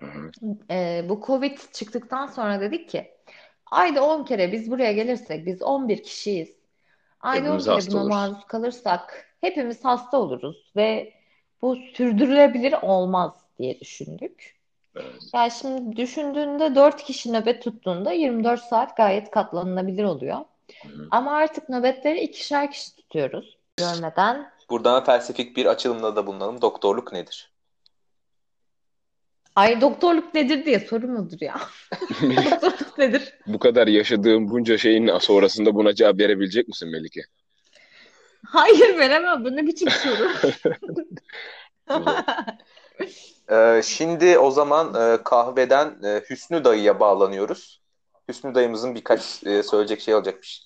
Hı 0.00 0.06
hı. 0.06 0.30
E, 0.70 1.04
bu 1.08 1.22
Covid 1.26 1.58
çıktıktan 1.72 2.26
sonra 2.26 2.60
dedik 2.60 2.88
ki 2.88 3.14
ayda 3.66 4.04
10 4.06 4.24
kere 4.24 4.52
biz 4.52 4.70
buraya 4.70 4.92
gelirsek 4.92 5.46
biz 5.46 5.62
11 5.62 6.02
kişiyiz. 6.02 6.63
10 7.24 7.32
Hepimiz 7.34 7.66
hasta 7.68 7.92
buna 7.92 8.00
oluruz. 8.00 8.16
maruz 8.16 8.44
kalırsak 8.48 9.26
hepimiz 9.40 9.84
hasta 9.84 10.18
oluruz 10.18 10.72
ve 10.76 11.12
bu 11.62 11.76
sürdürülebilir 11.76 12.74
olmaz 12.82 13.32
diye 13.58 13.80
düşündük. 13.80 14.60
Evet. 14.96 15.22
Yani 15.34 15.50
şimdi 15.50 15.96
düşündüğünde 15.96 16.74
4 16.74 17.02
kişi 17.04 17.32
nöbet 17.32 17.62
tuttuğunda 17.62 18.12
24 18.12 18.60
saat 18.60 18.96
gayet 18.96 19.30
katlanılabilir 19.30 20.04
oluyor. 20.04 20.38
hı. 20.82 21.08
Ama 21.10 21.32
artık 21.32 21.68
nöbetleri 21.68 22.20
ikişer 22.20 22.70
kişi 22.72 22.96
tutuyoruz. 22.96 23.58
Görmeden. 23.76 24.52
Buradan 24.70 25.04
felsefik 25.04 25.56
bir 25.56 25.66
açılımda 25.66 26.16
da 26.16 26.26
bulunalım. 26.26 26.62
Doktorluk 26.62 27.12
nedir? 27.12 27.53
Ay 29.56 29.80
doktorluk 29.80 30.34
nedir 30.34 30.64
diye 30.64 30.80
soru 30.80 31.08
mudur 31.08 31.40
ya? 31.40 31.60
Doktorluk 32.62 32.98
nedir? 32.98 33.34
Bu 33.46 33.58
kadar 33.58 33.86
yaşadığım 33.86 34.50
bunca 34.50 34.78
şeyin 34.78 35.18
sonrasında 35.18 35.74
buna 35.74 35.94
cevap 35.94 36.18
verebilecek 36.18 36.68
misin 36.68 36.88
Melike? 36.88 37.20
Hayır 38.46 38.98
veremem. 38.98 39.44
Bu 39.44 39.56
ne 39.56 39.66
biçim 39.66 39.88
soru? 39.90 40.30
Ee, 43.50 43.80
şimdi 43.84 44.38
o 44.38 44.50
zaman 44.50 44.94
e, 44.94 45.22
kahveden 45.24 46.02
e, 46.04 46.22
Hüsnü 46.30 46.64
dayıya 46.64 47.00
bağlanıyoruz. 47.00 47.82
Hüsnü 48.28 48.54
dayımızın 48.54 48.94
birkaç 48.94 49.44
e, 49.46 49.62
söyleyecek 49.62 50.00
şey 50.00 50.14
olacakmış. 50.14 50.62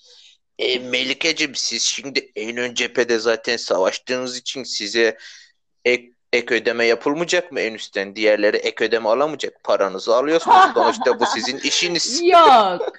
E, 0.59 0.79
Melikeciğim 0.79 1.55
siz 1.55 1.83
şimdi 1.83 2.33
en 2.37 2.57
ön 2.57 2.75
cephede 2.75 3.19
zaten 3.19 3.57
savaştığınız 3.57 4.37
için 4.37 4.65
size 4.65 5.19
ek, 5.85 6.13
ek 6.33 6.55
ödeme 6.55 6.85
yapılmayacak 6.85 7.53
mı 7.53 7.61
en 7.61 7.75
üstten? 7.75 8.17
Diğerleri 8.17 8.57
ek 8.57 8.85
ödeme 8.85 9.09
alamayacak. 9.09 9.65
Paranızı 9.65 10.17
alıyorsunuz. 10.17 10.57
Sonuçta 10.75 11.21
bu 11.21 11.27
sizin 11.27 11.59
işiniz. 11.59 12.23
Yok. 12.23 12.93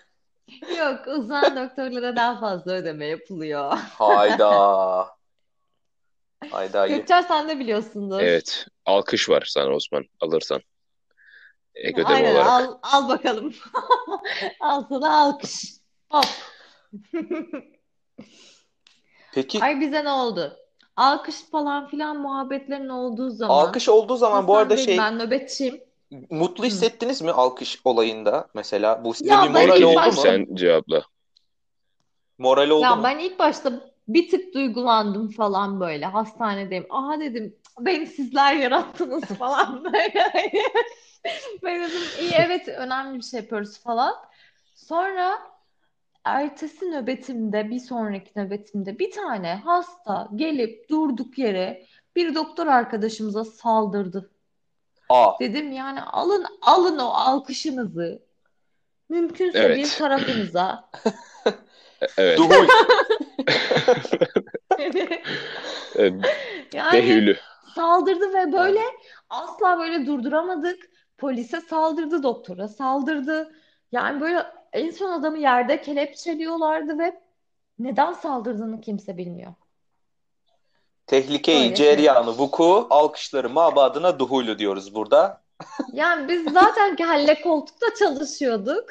Yok 0.78 1.08
uzman 1.08 1.56
doktorlara 1.56 2.16
daha 2.16 2.40
fazla 2.40 2.72
ödeme 2.72 3.06
yapılıyor. 3.06 3.78
Hayda. 3.78 5.08
Hayda. 6.52 6.88
Gökçer 6.88 7.22
sen 7.22 7.50
de 7.50 7.60
biliyorsundur. 7.60 8.20
Evet. 8.20 8.66
Alkış 8.86 9.30
var 9.30 9.44
sana 9.48 9.70
Osman 9.70 10.06
alırsan. 10.20 10.62
Ek 11.76 12.02
ödeme 12.02 12.16
Aynen 12.16 12.36
olarak. 12.36 12.48
al, 12.48 12.78
al 12.84 13.10
bakalım. 13.10 13.54
al 14.60 14.84
sana 14.90 15.22
alkış. 15.22 15.74
Hop. 16.10 16.26
Peki 19.34 19.60
Ay 19.64 19.82
bize 19.82 20.04
ne 20.04 20.10
oldu? 20.10 20.58
Alkış 21.00 21.36
falan 21.52 21.88
filan 21.88 22.18
muhabbetlerin 22.22 22.90
olduğu 22.90 23.30
zaman. 23.30 23.56
alkış 23.56 23.90
olduğu 23.90 24.18
zaman 24.18 24.48
bu 24.48 24.52
Hasan 24.52 24.62
arada 24.64 24.78
Bey, 24.78 24.84
şey 24.86 24.98
Ben 24.98 25.20
nöbetçiyim. 25.20 25.82
mutlu 26.30 26.66
hissettiniz 26.66 27.22
mi 27.22 27.32
alkış 27.32 27.82
olayında 27.86 28.48
mesela? 28.56 29.04
Bu 29.04 29.14
size 29.14 29.30
Ya 29.30 29.44
bir 29.44 29.54
ben 29.54 29.68
moral 29.68 29.82
ilk 29.82 29.88
oldu 29.88 29.96
başta- 29.96 30.12
mu? 30.12 30.18
Sen 30.22 30.56
cevapla. 30.56 31.04
Moral 32.38 32.70
oldu 32.70 32.84
Ya 32.84 32.96
mu? 32.96 33.04
ben 33.04 33.20
ilk 33.20 33.40
başta 33.40 33.72
bir 34.08 34.30
tık 34.30 34.54
duygulandım 34.54 35.30
falan 35.32 35.80
böyle. 35.80 36.06
Hastanedeyim. 36.06 36.86
Aha 36.90 37.20
dedim 37.20 37.56
beni 37.80 38.08
sizler 38.08 38.56
yarattınız 38.56 39.24
falan 39.40 39.84
böyle. 39.84 40.32
Ben 41.64 41.82
dedim 41.82 42.02
iyi 42.22 42.32
evet 42.34 42.68
önemli 42.68 43.18
bir 43.18 43.24
şey 43.24 43.40
yapıyoruz 43.40 43.80
falan. 43.84 44.14
Sonra 44.76 45.40
ertesi 46.34 46.92
nöbetimde 46.92 47.70
bir 47.70 47.80
sonraki 47.80 48.32
nöbetimde 48.36 49.00
bir 49.00 49.12
tane 49.12 49.56
hasta 49.56 50.30
gelip 50.36 50.90
durduk 50.90 51.38
yere 51.38 51.86
bir 52.16 52.36
doktor 52.36 52.68
arkadaşımıza 52.68 53.46
saldırdı. 53.46 54.32
Aa, 55.10 55.40
Dedim 55.40 55.72
yani 55.72 56.02
alın 56.02 56.46
alın 56.62 56.98
o 57.00 57.08
alkışınızı. 57.08 58.24
Mümkünse 59.10 59.60
Evet. 59.60 59.78
bir 59.78 59.90
tarafınıza. 59.90 60.90
Evet. 62.18 62.38
Duhul. 62.38 62.68
Yani 66.74 66.94
Behülü. 66.94 67.38
saldırdı 67.76 68.34
ve 68.34 68.54
böyle 68.54 68.80
asla 69.30 69.80
böyle 69.80 70.06
durduramadık. 70.06 70.90
Polise 71.18 71.62
saldırdı, 71.62 72.24
doktora 72.24 72.68
saldırdı. 72.68 73.56
Yani 73.92 74.22
böyle 74.22 74.46
en 74.74 74.92
son 74.92 75.12
adamı 75.12 75.38
yerde 75.38 75.82
kelepçeliyorlardı 75.82 77.00
ve 77.00 77.22
neden 77.80 78.14
saldırdığını 78.14 78.82
kimse 78.82 79.18
bilmiyor. 79.18 79.54
Tehlikeyi, 81.08 81.64
Öyle 81.66 81.76
cereyanı, 81.76 82.32
vuku, 82.32 82.88
alkışları 82.90 83.50
mabadına 83.50 84.20
duhulü 84.20 84.60
diyoruz 84.60 84.96
burada. 84.96 85.42
Yani 85.94 86.28
biz 86.28 86.54
zaten 86.54 86.96
kelle 86.96 87.42
koltukta 87.42 87.86
çalışıyorduk. 88.00 88.86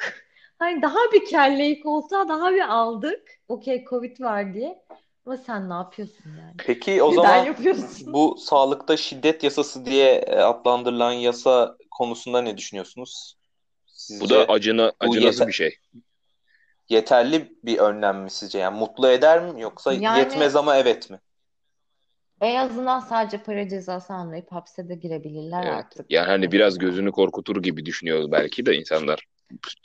Hani 0.59 0.81
daha 0.81 0.97
bir 1.13 1.25
kelleyi 1.25 1.79
koltuğa 1.81 2.27
daha 2.27 2.51
bir 2.51 2.73
aldık. 2.73 3.39
Okey 3.47 3.85
Covid 3.89 4.19
var 4.19 4.53
diye. 4.53 4.83
Ama 5.25 5.37
sen 5.37 5.69
ne 5.69 5.73
yapıyorsun 5.73 6.23
yani? 6.29 6.53
Peki 6.57 7.03
o 7.03 7.11
Neden 7.11 7.15
zaman 7.15 7.45
yapıyorsun? 7.45 8.13
bu 8.13 8.37
sağlıkta 8.37 8.97
şiddet 8.97 9.43
yasası 9.43 9.85
diye 9.85 10.11
e, 10.13 10.35
adlandırılan 10.35 11.11
yasa 11.11 11.77
konusunda 11.91 12.41
ne 12.41 12.57
düşünüyorsunuz? 12.57 13.38
Sizce 14.09 14.25
Bu 14.25 14.29
da 14.29 14.45
acına, 14.45 14.91
acınası 14.99 15.47
bir 15.47 15.51
şey. 15.53 15.75
yeterli 16.89 17.53
bir 17.63 17.77
önlem 17.77 18.21
mi 18.21 18.29
sizce? 18.29 18.59
Yani 18.59 18.79
mutlu 18.79 19.07
eder 19.09 19.41
mi 19.43 19.61
yoksa 19.61 19.93
Yani- 19.93 20.19
yetmez 20.19 20.55
ama 20.55 20.77
evet 20.77 21.09
mi? 21.09 21.19
En 22.41 22.55
azından 22.55 22.99
sadece 22.99 23.37
para 23.37 23.69
cezası 23.69 24.13
almayıp 24.13 24.51
hapse 24.51 24.89
de 24.89 24.95
girebilirler 24.95 25.63
Evet. 25.63 25.73
artık. 25.73 26.05
Yani 26.11 26.27
hani 26.27 26.51
biraz 26.51 26.77
gözünü 26.77 27.11
korkutur 27.11 27.63
gibi 27.63 27.85
düşünüyoruz 27.85 28.31
belki 28.31 28.65
de 28.65 28.75
insanlar. 28.75 29.25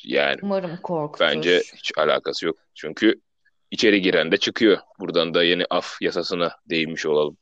Yani 0.05 0.37
Umarım 0.43 0.77
korkutur. 0.83 1.25
bence 1.25 1.63
hiç 1.77 1.93
alakası 1.99 2.47
yok. 2.47 2.57
Çünkü 2.75 3.21
içeri 3.71 4.03
giren 4.03 4.33
de 4.33 4.37
çıkıyor. 4.37 4.79
Buradan 5.01 5.35
da 5.35 5.45
yeni 5.45 5.65
af 5.71 6.03
yasasına 6.03 6.53
değinmiş 6.71 7.07
olalım. 7.07 7.37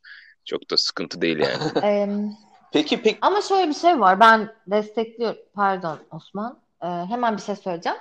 Çok 0.45 0.71
da 0.71 0.77
sıkıntı 0.77 1.21
değil 1.21 1.39
yani. 1.39 2.33
Peki 2.73 3.03
peki 3.03 3.19
ama 3.21 3.41
şöyle 3.41 3.69
bir 3.69 3.75
şey 3.75 4.01
var. 4.01 4.21
Ben 4.21 4.55
destekliyorum. 4.67 5.39
Pardon 5.55 5.99
Osman. 6.11 6.63
Ee, 6.83 6.87
hemen 6.87 7.37
bir 7.37 7.43
şey 7.43 7.57
söyleyeceğim. 7.57 7.99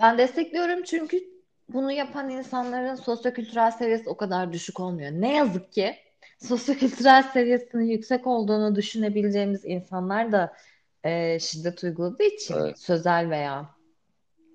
Ben 0.00 0.18
destekliyorum 0.18 0.82
çünkü 0.82 1.24
bunu 1.68 1.92
yapan 1.92 2.30
insanların 2.30 2.94
sosyokültürel 2.94 3.70
seviyesi 3.70 4.10
o 4.10 4.16
kadar 4.16 4.52
düşük 4.52 4.80
olmuyor. 4.80 5.10
Ne 5.10 5.36
yazık 5.36 5.72
ki 5.72 5.96
sosyokültürel 6.38 7.22
seviyesinin 7.22 7.84
yüksek 7.84 8.26
olduğunu 8.26 8.76
düşünebileceğimiz 8.76 9.64
insanlar 9.64 10.32
da 10.32 10.56
e, 11.04 11.38
şiddet 11.38 11.84
uyguladığı 11.84 12.22
için 12.22 12.54
Evet. 12.54 12.78
sözel 12.78 13.30
veya 13.30 13.66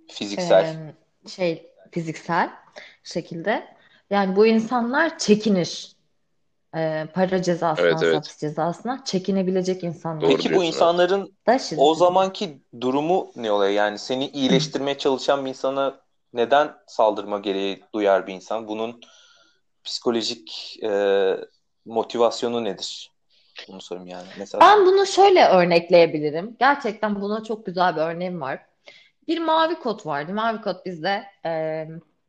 fiziksel. 0.07 0.65
Em, 0.65 0.95
şey 1.27 1.71
fiziksel 1.91 2.49
şekilde. 3.03 3.75
Yani 4.09 4.35
bu 4.35 4.45
insanlar 4.47 5.17
çekinir. 5.17 5.94
Ee, 6.75 7.07
para 7.13 7.41
cezasından, 7.41 7.89
Evet, 7.89 8.03
evet. 8.03 8.15
hapis 8.15 8.37
cezasından 8.37 9.01
çekinebilecek 9.05 9.83
insanlar 9.83 10.21
Doğru 10.21 10.29
Peki 10.29 10.45
bu 10.45 10.49
diyorsun, 10.49 10.67
insanların 10.67 11.35
da 11.47 11.59
şiddet 11.59 11.79
o 11.79 11.95
zamanki 11.95 12.61
durumu 12.81 13.31
ne 13.35 13.51
oluyor? 13.51 13.71
Yani 13.71 13.99
seni 13.99 14.27
iyileştirmeye 14.27 14.97
çalışan 14.97 15.45
bir 15.45 15.49
insana 15.49 15.99
neden 16.33 16.73
saldırma 16.87 17.39
gereği 17.39 17.83
duyar 17.93 18.27
bir 18.27 18.33
insan? 18.33 18.67
Bunun 18.67 19.01
psikolojik 19.83 20.79
e, 20.83 21.37
motivasyonu 21.85 22.63
nedir? 22.63 23.11
Bunu 23.67 23.81
sorayım 23.81 24.07
yani. 24.07 24.27
Mesela 24.39 24.61
Ben 24.61 24.85
bunu 24.85 25.05
şöyle 25.05 25.45
örnekleyebilirim. 25.47 26.55
Gerçekten 26.59 27.21
buna 27.21 27.43
çok 27.43 27.65
güzel 27.65 27.95
bir 27.95 28.01
örneğim 28.01 28.41
var. 28.41 28.65
Bir 29.27 29.39
mavi 29.39 29.75
kod 29.75 30.05
vardı. 30.05 30.33
Mavi 30.33 30.61
kod 30.61 30.85
bizde 30.85 31.23
e, 31.45 31.87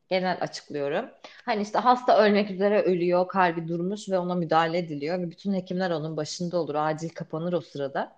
genel 0.08 0.38
açıklıyorum. 0.40 1.10
Hani 1.44 1.62
işte 1.62 1.78
hasta 1.78 2.18
ölmek 2.18 2.50
üzere 2.50 2.82
ölüyor, 2.82 3.28
kalbi 3.28 3.68
durmuş 3.68 4.08
ve 4.08 4.18
ona 4.18 4.34
müdahale 4.34 4.78
ediliyor 4.78 5.18
ve 5.18 5.30
bütün 5.30 5.54
hekimler 5.54 5.90
onun 5.90 6.16
başında 6.16 6.58
olur. 6.58 6.74
Acil 6.74 7.08
kapanır 7.08 7.52
o 7.52 7.60
sırada. 7.60 8.16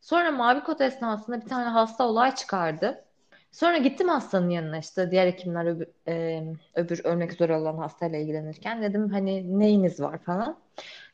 Sonra 0.00 0.30
mavi 0.30 0.60
kod 0.60 0.80
esnasında 0.80 1.40
bir 1.40 1.48
tane 1.48 1.68
hasta 1.68 2.04
olay 2.04 2.34
çıkardı. 2.34 3.04
Sonra 3.52 3.78
gittim 3.78 4.08
hastanın 4.08 4.50
yanına 4.50 4.78
işte 4.78 5.10
diğer 5.10 5.26
hekimler 5.26 5.66
öbür, 5.66 5.86
e, 6.08 6.42
öbür 6.74 7.04
ölmek 7.04 7.32
üzere 7.32 7.56
olan 7.56 7.78
hastayla 7.78 8.18
ilgilenirken 8.18 8.82
dedim 8.82 9.10
hani 9.10 9.58
neyiniz 9.58 10.00
var 10.00 10.18
falan. 10.18 10.58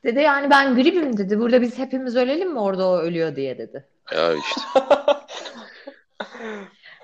Dedi 0.05 0.21
yani 0.21 0.51
ben 0.51 0.75
gripim 0.75 1.17
dedi. 1.17 1.41
Burada 1.41 1.63
biz 1.63 1.79
hepimiz 1.79 2.17
ölelim 2.17 2.53
mi 2.53 2.59
orada 2.59 2.89
o 2.89 2.97
ölüyor 2.97 3.37
diye 3.37 3.59
dedi. 3.59 3.85
Ya 4.13 4.35
işte. 4.35 4.61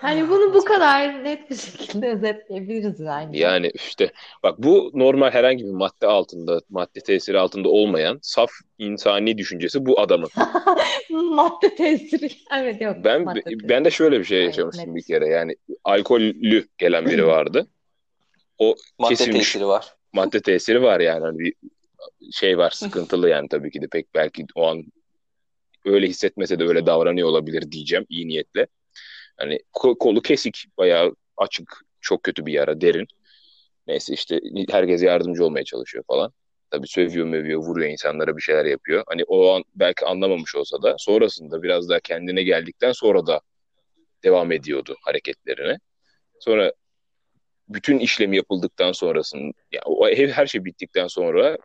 Hani 0.00 0.28
bunu 0.28 0.54
bu 0.54 0.64
kadar 0.64 1.24
net 1.24 1.50
bir 1.50 1.56
şekilde 1.56 2.08
özetleyebiliriz 2.08 3.00
bence. 3.00 3.38
Yani 3.38 3.70
işte 3.74 4.12
bak 4.42 4.58
bu 4.58 4.90
normal 4.94 5.30
herhangi 5.30 5.64
bir 5.64 5.70
madde 5.70 6.06
altında, 6.06 6.60
madde 6.70 7.00
tesiri 7.00 7.38
altında 7.38 7.68
olmayan 7.68 8.18
saf 8.22 8.50
insani 8.78 9.38
düşüncesi 9.38 9.86
bu 9.86 10.00
adamın. 10.00 10.28
Madde 11.10 11.74
tesiri. 11.74 12.30
Evet 12.56 12.80
yok. 12.80 12.96
Ben 13.04 13.22
madde 13.24 13.42
tesiri. 13.42 13.68
ben 13.68 13.84
de 13.84 13.90
şöyle 13.90 14.18
bir 14.18 14.24
şey 14.24 14.44
yaşamıştım 14.44 14.88
net. 14.88 14.96
bir 14.96 15.02
kere. 15.02 15.28
Yani 15.28 15.56
alkollü 15.84 16.68
gelen 16.78 17.06
biri 17.06 17.26
vardı. 17.36 17.66
O 18.58 18.76
madde 18.98 19.14
kesilmiş. 19.14 19.52
tesiri 19.52 19.66
var. 19.66 19.94
madde 20.12 20.40
tesiri 20.40 20.82
var 20.82 21.00
yani. 21.00 21.24
Hani 21.24 21.38
bir 21.38 21.54
şey 22.32 22.58
var 22.58 22.70
sıkıntılı 22.70 23.28
yani 23.28 23.48
tabii 23.48 23.70
ki 23.70 23.82
de 23.82 23.86
pek 23.86 24.14
belki 24.14 24.46
o 24.54 24.66
an 24.66 24.84
öyle 25.84 26.06
hissetmese 26.06 26.58
de 26.58 26.64
öyle 26.64 26.86
davranıyor 26.86 27.28
olabilir 27.28 27.72
diyeceğim 27.72 28.06
iyi 28.08 28.28
niyetle. 28.28 28.66
Hani 29.40 29.60
ko- 29.74 29.98
kolu 29.98 30.22
kesik 30.22 30.64
bayağı 30.78 31.14
açık 31.36 31.82
çok 32.00 32.22
kötü 32.22 32.46
bir 32.46 32.52
yara 32.52 32.80
derin. 32.80 33.06
Neyse 33.86 34.14
işte 34.14 34.40
herkes 34.70 35.02
yardımcı 35.02 35.44
olmaya 35.44 35.64
çalışıyor 35.64 36.04
falan. 36.08 36.32
Tabii 36.70 36.88
sövüyor 36.88 37.26
mövüyor 37.26 37.60
vuruyor 37.60 37.90
insanlara 37.90 38.36
bir 38.36 38.42
şeyler 38.42 38.64
yapıyor. 38.64 39.04
Hani 39.08 39.24
o 39.24 39.54
an 39.54 39.64
belki 39.74 40.06
anlamamış 40.06 40.56
olsa 40.56 40.82
da 40.82 40.94
sonrasında 40.98 41.62
biraz 41.62 41.88
daha 41.88 42.00
kendine 42.00 42.42
geldikten 42.42 42.92
sonra 42.92 43.26
da 43.26 43.40
devam 44.24 44.52
ediyordu 44.52 44.96
hareketlerine. 45.02 45.78
Sonra 46.40 46.72
bütün 47.68 47.98
işlem 47.98 48.32
yapıldıktan 48.32 48.92
sonrasında 48.92 49.52
yani 49.72 49.84
o 49.86 50.08
her, 50.08 50.28
her 50.28 50.46
şey 50.46 50.64
bittikten 50.64 51.06
sonra 51.06 51.58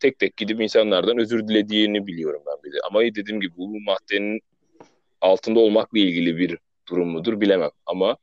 tek 0.00 0.18
tek 0.18 0.36
gidip 0.36 0.60
insanlardan 0.60 1.18
özür 1.18 1.48
dilediğini 1.48 2.06
biliyorum 2.06 2.42
ben 2.46 2.62
bir 2.64 2.72
de. 2.72 2.78
Ama 2.90 3.00
dediğim 3.00 3.40
gibi 3.40 3.56
bu 3.56 3.80
maddenin 3.80 4.40
altında 5.20 5.60
olmakla 5.60 5.98
ilgili 5.98 6.36
bir 6.36 6.58
durum 6.88 7.08
mudur 7.08 7.40
bilemem. 7.40 7.70
Ama 7.86 8.16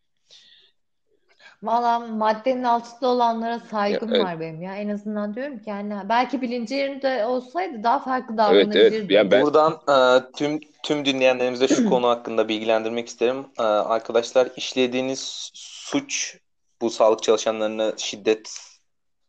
Valla 1.64 2.00
maddenin 2.00 2.64
altında 2.64 3.10
olanlara 3.10 3.60
saygım 3.60 4.10
Ya, 4.10 4.16
evet. 4.16 4.26
var 4.26 4.40
benim 4.40 4.62
ya. 4.62 4.76
En 4.76 4.90
azından 4.90 5.36
diyorum 5.36 5.60
ki 5.60 5.70
yani 5.70 6.10
belki 6.10 6.42
bilinci 6.42 6.76
yerinde 6.76 7.26
olsaydı 7.26 7.84
daha 7.84 8.00
farklı 8.00 8.36
Evet, 8.40 8.50
evet. 8.54 8.74
davranabilirdi. 8.74 9.14
Yani 9.14 9.32
ben- 9.32 9.42
Buradan 9.42 9.74
e, 9.74 10.24
tüm 10.36 10.60
tüm 10.84 11.06
dinleyenlerimize 11.06 11.68
şu 11.68 11.90
konu 11.90 12.08
hakkında 12.08 12.48
bilgilendirmek 12.48 13.08
isterim. 13.08 13.46
E, 13.60 13.64
arkadaşlar 13.64 14.48
işlediğiniz 14.56 15.52
suç 15.54 16.38
bu 16.82 16.90
sağlık 16.90 17.24
çalışanlarına 17.24 17.94
şiddet 17.98 18.58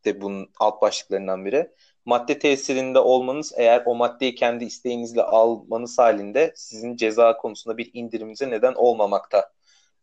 de 0.05 0.21
bunun 0.21 0.49
alt 0.61 0.83
başlıklarından 0.83 1.45
biri. 1.45 1.69
Madde 2.07 2.39
tesirinde 2.39 2.99
olmanız 2.99 3.53
eğer 3.57 3.83
o 3.87 3.95
maddeyi 3.95 4.35
kendi 4.35 4.65
isteğinizle 4.65 5.23
almanız 5.23 5.99
halinde 5.99 6.53
sizin 6.57 6.97
ceza 6.97 7.37
konusunda 7.37 7.79
bir 7.79 7.91
indiriminize 7.93 8.51
neden 8.51 8.73
olmamakta. 8.75 9.51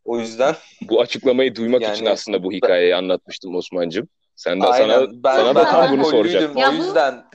O 0.06 0.20
yüzden 0.20 0.56
Bu 0.82 1.02
açıklamayı 1.02 1.56
duymak 1.56 1.82
Yani- 1.82 1.96
için 1.96 2.06
aslında 2.06 2.44
bu 2.44 2.52
hikayeyi 2.52 2.96
anlatmıştım 2.96 3.56
Osman'cığım. 3.56 4.08
Sen 4.36 4.62
de 4.62 4.66
sana 4.66 4.74
aynen 4.74 5.24
ben, 5.24 5.36
sana 5.36 5.56
da 5.56 5.66
ben 5.66 5.72
tam 5.72 5.92
bunu. 6.00 6.60
Ya 6.60 6.72
o 6.72 6.74
yüzden 6.74 7.26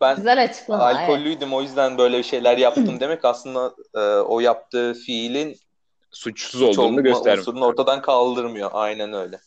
ben 0.00 0.16
Güzel 0.16 0.42
açıklama. 0.44 0.90
evet. 0.92 1.00
alkollüydüm 1.00 1.52
o 1.54 1.62
yüzden 1.62 1.98
böyle 1.98 2.22
şeyler 2.22 2.58
yaptım 2.58 2.96
demek 3.00 3.24
aslında 3.24 3.74
e, 3.94 4.00
o 4.20 4.40
yaptığı 4.40 4.94
fiilin 4.94 5.56
Suçsuz 6.10 6.60
suç 6.60 6.78
olduğunu 6.78 7.10
unsurunu 7.10 7.64
ortadan 7.64 8.02
kaldırmıyor. 8.02 8.70
Aynen 8.72 9.12
öyle. 9.12 9.40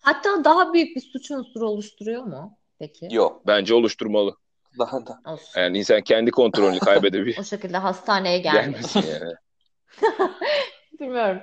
Hatta 0.00 0.44
daha 0.44 0.72
büyük 0.72 0.96
bir 0.96 1.00
suç 1.00 1.30
unsuru 1.30 1.68
oluşturuyor 1.68 2.22
mu? 2.22 2.58
Peki. 2.78 3.08
Yok. 3.10 3.46
Bence 3.46 3.74
oluşturmalı. 3.74 4.36
Daha 4.78 5.06
da. 5.06 5.20
Olsun. 5.26 5.60
Yani 5.60 5.78
insan 5.78 6.02
kendi 6.02 6.30
kontrolünü 6.30 6.78
kaybedebilir. 6.78 7.36
O 7.40 7.44
şekilde 7.44 7.76
hastaneye. 7.76 8.38
Gelmesin 8.38 9.00
yani. 9.00 9.34
Bilmiyorum. 11.00 11.40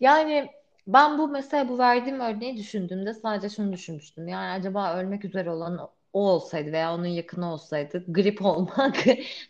Yani 0.00 0.48
ben 0.86 1.18
bu 1.18 1.28
mesela 1.28 1.68
bu 1.68 1.78
verdiğim 1.78 2.20
örneği 2.20 2.56
düşündüğümde 2.56 3.14
sadece 3.14 3.48
şunu 3.48 3.72
düşünmüştüm. 3.72 4.28
Yani 4.28 4.58
acaba 4.58 4.94
ölmek 4.94 5.24
üzere 5.24 5.50
olan 5.50 5.78
o 6.12 6.20
olsaydı 6.20 6.72
veya 6.72 6.94
onun 6.94 7.06
yakını 7.06 7.52
olsaydı 7.52 8.04
grip 8.08 8.42
olmak 8.44 8.96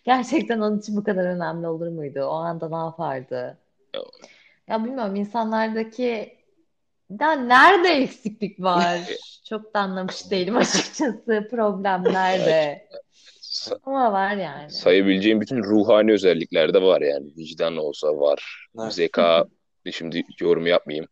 gerçekten 0.04 0.60
onun 0.60 0.78
için 0.78 0.96
bu 0.96 1.04
kadar 1.04 1.24
önemli 1.24 1.66
olur 1.66 1.88
muydu? 1.88 2.20
O 2.20 2.32
anda 2.32 2.68
ne 2.68 2.76
yapardı? 2.76 3.58
Ya 4.68 4.84
bilmiyorum 4.84 5.16
insanlardaki 5.16 6.39
ya 7.20 7.32
nerede 7.32 7.88
eksiklik 7.88 8.60
var? 8.62 9.00
Çok 9.44 9.74
da 9.74 9.80
anlamış 9.80 10.30
değilim 10.30 10.56
açıkçası. 10.56 11.48
Problem 11.50 12.04
nerede? 12.04 12.88
Ama 13.84 14.12
var 14.12 14.36
yani. 14.36 14.70
sayabileceğim 14.70 15.40
bütün 15.40 15.62
ruhani 15.62 16.12
özellikler 16.12 16.74
de 16.74 16.82
var 16.82 17.00
yani. 17.00 17.26
Vicdan 17.36 17.76
olsa 17.76 18.08
var. 18.08 18.66
Evet. 18.80 18.92
Zeka 18.92 19.44
şimdi 19.92 20.24
yorum 20.40 20.66
yapmayayım. 20.66 21.06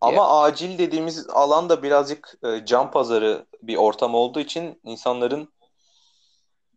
Ama 0.00 0.42
acil 0.42 0.78
dediğimiz 0.78 1.26
alan 1.28 1.68
da 1.68 1.82
birazcık 1.82 2.34
e, 2.44 2.66
can 2.66 2.90
pazarı 2.90 3.46
bir 3.62 3.76
ortam 3.76 4.14
olduğu 4.14 4.40
için 4.40 4.80
insanların 4.84 5.48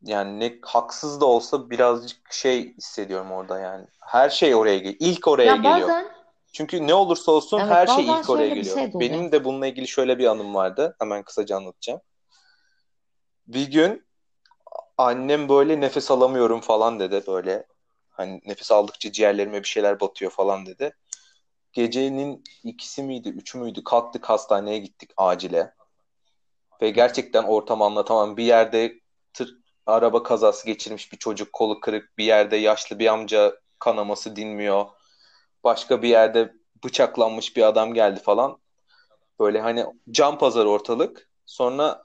yani 0.04 0.40
ne 0.40 0.60
haksız 0.62 1.22
da 1.22 1.26
olsa 1.26 1.70
birazcık 1.70 2.34
şey 2.34 2.76
hissediyorum 2.76 3.32
orada 3.32 3.60
yani. 3.60 3.88
Her 4.00 4.30
şey 4.30 4.56
oraya 4.56 4.78
geliyor. 4.78 4.96
İlk 5.00 5.28
oraya 5.28 5.46
Ya 5.46 5.56
geliyor. 5.56 5.82
bazen 5.82 6.17
Çünkü 6.58 6.88
ne 6.88 6.94
olursa 6.94 7.32
olsun 7.32 7.60
Evet, 7.60 7.72
her 7.72 7.88
şey 7.88 8.06
ilk 8.06 8.30
oraya 8.30 8.50
geliyor. 8.50 8.76
şey. 8.76 8.92
Benim 8.94 9.32
de 9.32 9.44
bununla 9.44 9.68
ilgili 9.68 9.88
şöyle 9.88 10.20
bir 10.20 10.26
anım 10.26 10.56
vardı. 10.56 10.96
Hemen 11.00 11.24
kısaca 11.24 11.56
anlatacağım. 11.56 12.02
Bir 13.48 13.72
gün 13.72 14.06
annem 14.98 15.50
böyle 15.50 15.82
nefes 15.82 16.12
alamıyorum 16.12 16.62
falan 16.62 17.00
dedi 17.00 17.24
böyle. 17.28 17.68
Hani 18.10 18.42
nefes 18.46 18.72
aldıkça 18.72 19.12
ciğerlerime 19.12 19.60
bir 19.64 19.68
şeyler 19.68 20.00
batıyor 20.00 20.32
falan 20.32 20.66
dedi. 20.66 20.96
Gecenin 21.74 22.44
ikisi 22.64 23.04
miydi, 23.04 23.30
üçü 23.30 23.58
müydü? 23.58 23.84
Kalktık 23.84 24.30
hastaneye 24.30 24.78
gittik 24.80 25.12
acile. 25.18 25.74
Ve 26.82 26.90
gerçekten 26.90 27.44
ortamı 27.44 27.86
anlatamam. 27.86 28.38
Bir 28.38 28.46
yerde 28.46 29.00
tır, 29.34 29.58
araba 29.86 30.24
kazası 30.24 30.66
geçirmiş 30.66 31.12
bir 31.12 31.18
çocuk 31.18 31.54
kolu 31.54 31.80
kırık. 31.80 32.18
Bir 32.18 32.26
yerde 32.26 32.58
yaşlı 32.58 33.00
bir 33.00 33.08
amca 33.08 33.56
kanaması 33.80 34.36
dinmiyor. 34.36 34.86
Başka 35.64 36.02
bir 36.02 36.10
yerde 36.10 36.54
bıçaklanmış 36.84 37.56
bir 37.56 37.64
adam 37.64 37.94
geldi 37.94 38.20
falan. 38.20 38.58
Böyle 39.40 39.62
hani 39.62 39.86
can 40.12 40.38
pazarı 40.38 40.70
ortalık. 40.70 41.30
Sonra 41.46 42.04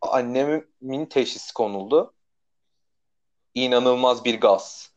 annemin 0.00 1.06
teşhisi 1.06 1.54
konuldu. 1.54 2.14
İnanılmaz 3.54 4.24
bir 4.24 4.40
gaz. 4.40 4.92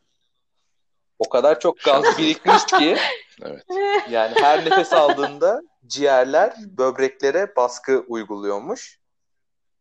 O 1.18 1.28
kadar 1.28 1.60
çok 1.60 1.80
gaz 1.80 2.18
birikmiş 2.18 2.66
ki 2.66 2.96
Evet. 3.42 3.64
yani 4.10 4.34
her 4.40 4.64
nefes 4.64 4.92
aldığında 4.92 5.62
ciğerler 5.86 6.54
böbreklere 6.58 7.56
baskı 7.56 8.04
uyguluyormuş. 8.08 9.00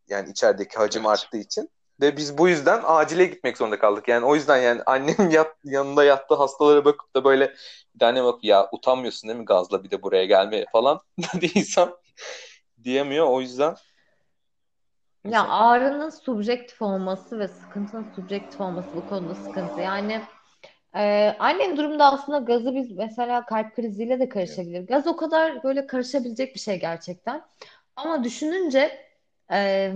Yani 0.08 0.30
içerideki 0.30 0.78
hacim 0.78 1.06
Evet. 1.06 1.12
arttığı 1.12 1.38
için. 1.38 1.70
Ve 2.02 2.18
biz 2.18 2.38
bu 2.38 2.50
yüzden 2.50 2.82
acile 2.86 3.26
gitmek 3.26 3.58
zorunda 3.58 3.80
kaldık. 3.80 4.08
Yani 4.08 4.26
o 4.26 4.36
yüzden 4.36 4.58
yani 4.58 4.82
annem 4.86 5.30
yat, 5.32 5.56
yanında 5.64 6.04
yattığı 6.04 6.36
hastalara 6.36 6.86
bakıp 6.86 7.16
da 7.16 7.24
böyle 7.24 7.54
bir 7.96 8.00
tane 8.00 8.24
bak 8.24 8.44
ya 8.44 8.70
utanmıyorsun 8.72 9.28
değil 9.30 9.40
mi 9.40 9.46
gazla 9.46 9.84
bir 9.84 9.92
de 9.92 10.04
buraya 10.04 10.26
gelmeye 10.26 10.66
falan 10.72 11.00
diye 11.42 11.52
insan 11.56 11.98
diyemiyor. 12.84 13.28
O 13.28 13.42
yüzden 13.42 13.76
Ya 15.26 15.48
ağrının 15.48 16.10
subjektif 16.10 16.82
olması 16.82 17.40
ve 17.40 17.48
sıkıntının 17.48 18.04
subjektif 18.12 18.60
olması 18.62 18.94
bu 18.98 19.06
konuda 19.06 19.36
sıkıntı. 19.36 19.82
Yani 19.82 20.22
e, 20.96 21.36
annenin 21.40 21.78
durumda 21.78 22.14
aslında 22.14 22.40
gazı 22.40 22.76
biz 22.76 22.92
mesela 22.92 23.46
kalp 23.46 23.76
kriziyle 23.76 24.20
de 24.20 24.30
karışabilir. 24.30 24.88
Gaz 24.88 25.08
o 25.08 25.16
kadar 25.18 25.64
böyle 25.64 25.88
karışabilecek 25.88 26.56
bir 26.56 26.60
şey 26.60 26.80
gerçekten. 26.80 27.44
Ama 27.96 28.24
düşününce 28.24 29.08
e, 29.52 29.94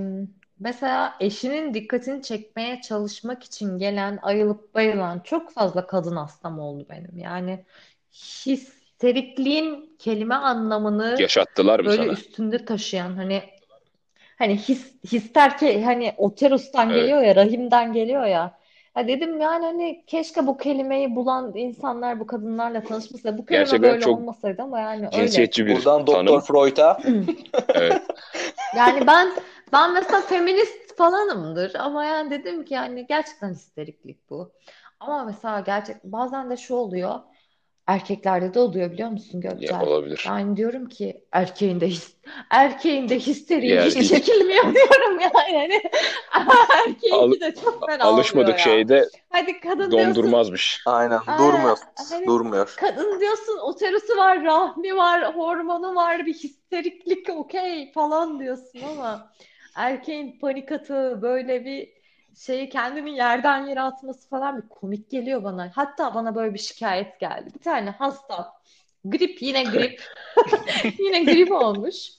mesela 0.59 1.15
eşinin 1.19 1.73
dikkatini 1.73 2.21
çekmeye 2.21 2.81
çalışmak 2.81 3.43
için 3.43 3.77
gelen 3.77 4.19
ayılıp 4.21 4.75
bayılan 4.75 5.19
çok 5.19 5.51
fazla 5.51 5.87
kadın 5.87 6.15
hastam 6.15 6.59
oldu 6.59 6.85
benim. 6.89 7.17
Yani 7.17 7.65
histerikliğin 8.45 9.95
kelime 9.99 10.35
anlamını 10.35 11.15
Yaşattılar 11.19 11.79
mı 11.79 11.85
böyle 11.85 12.03
sana? 12.03 12.11
üstünde 12.11 12.65
taşıyan 12.65 13.15
hani 13.15 13.43
hani 14.37 14.57
his, 14.57 14.93
hister 15.11 15.57
ki 15.57 15.83
hani 15.83 16.13
oterustan 16.17 16.89
Evet. 16.89 17.01
geliyor 17.01 17.21
ya 17.21 17.35
rahimden 17.35 17.93
geliyor 17.93 18.25
ya. 18.25 18.57
Ha 18.93 19.07
dedim 19.07 19.41
yani 19.41 19.65
hani 19.65 20.03
keşke 20.07 20.47
bu 20.47 20.57
kelimeyi 20.57 21.15
bulan 21.15 21.51
insanlar 21.55 22.19
bu 22.19 22.27
kadınlarla 22.27 22.83
tanışmasa. 22.83 23.37
Bu 23.37 23.45
kelime 23.45 23.63
Gerçekten 23.63 23.91
böyle 23.91 24.01
çok 24.01 24.19
olmasaydı 24.19 24.61
ama 24.61 24.79
yani 24.79 25.05
öyle. 25.05 25.11
Cinsiyetçi 25.11 25.65
bir 25.65 25.75
buradan 25.75 26.07
Doktor 26.07 26.25
tanım. 26.25 26.39
Freud'a 26.41 27.01
Evet. 27.73 28.01
Yani 28.77 29.07
ben 29.07 29.31
ben 29.73 29.93
mesela 29.93 30.21
feminist 30.21 30.97
falanımdır 30.97 31.75
ama 31.75 32.05
yani 32.05 32.31
dedim 32.31 32.65
ki 32.65 32.73
yani 32.73 33.07
gerçekten 33.07 33.49
histeriklik 33.53 34.29
bu. 34.29 34.51
Ama 34.99 35.23
mesela 35.23 35.59
gerçek 35.59 36.03
bazen 36.03 36.49
de 36.49 36.57
şu 36.57 36.75
oluyor. 36.75 37.19
Erkeklerde 37.87 38.53
de 38.53 38.59
oluyor 38.59 38.91
biliyor 38.91 39.09
musun 39.09 39.41
Ya, 39.43 39.51
Gökçen? 39.51 39.79
olabilir. 39.79 40.23
Yani 40.27 40.57
diyorum 40.57 40.89
ki 40.89 41.25
erkeğin 41.31 41.79
de 41.79 41.87
his, 41.87 42.15
erkeğin 42.51 43.09
de 43.09 43.19
histeriği 43.19 43.71
Ya, 43.73 43.83
hiç 43.85 43.95
hiç- 43.95 44.09
çekilmiyor 44.09 44.63
diyorum 44.63 45.19
yani. 45.19 45.81
Hani 46.29 46.53
erkeğinki 46.87 47.41
de 47.41 47.55
çok 47.55 47.85
fena 47.89 48.03
Alışmadık 48.03 48.49
ya. 48.53 48.57
şeyde 48.57 49.09
Hadi 49.29 49.59
kadın 49.59 49.91
diyorsun 49.91 49.91
dondurmazmış. 50.15 50.81
aynen 50.85 51.19
Aa, 51.27 51.37
durmuyor. 51.39 51.77
hani- 52.09 52.27
Durmuyor. 52.27 52.73
Kadın 52.77 53.19
diyorsun 53.19 53.57
oterusu 53.57 54.17
var, 54.17 54.43
rahmi 54.43 54.95
var, 54.97 55.35
hormonu 55.35 55.95
var, 55.95 56.25
bir 56.25 56.33
histeriklik 56.33 57.29
okey 57.29 57.91
falan 57.91 58.39
diyorsun 58.39 58.81
ama 58.81 59.31
erkeğin 59.75 60.39
panik 60.39 60.71
atağı 60.71 61.21
böyle 61.21 61.65
bir 61.65 61.89
şeyi 62.35 62.69
kendini 62.69 63.15
yerden 63.15 63.65
yere 63.67 63.81
atması 63.81 64.29
falan 64.29 64.57
bir 64.57 64.69
komik 64.69 65.09
geliyor 65.11 65.43
bana. 65.43 65.71
Hatta 65.75 66.15
bana 66.15 66.35
böyle 66.35 66.53
bir 66.53 66.59
şikayet 66.59 67.19
geldi. 67.19 67.49
Bir 67.55 67.59
tane 67.59 67.89
hasta 67.89 68.51
grip 69.05 69.41
yine 69.41 69.63
grip 69.63 70.03
yine 70.99 71.23
grip 71.23 71.51
olmuş. 71.51 72.09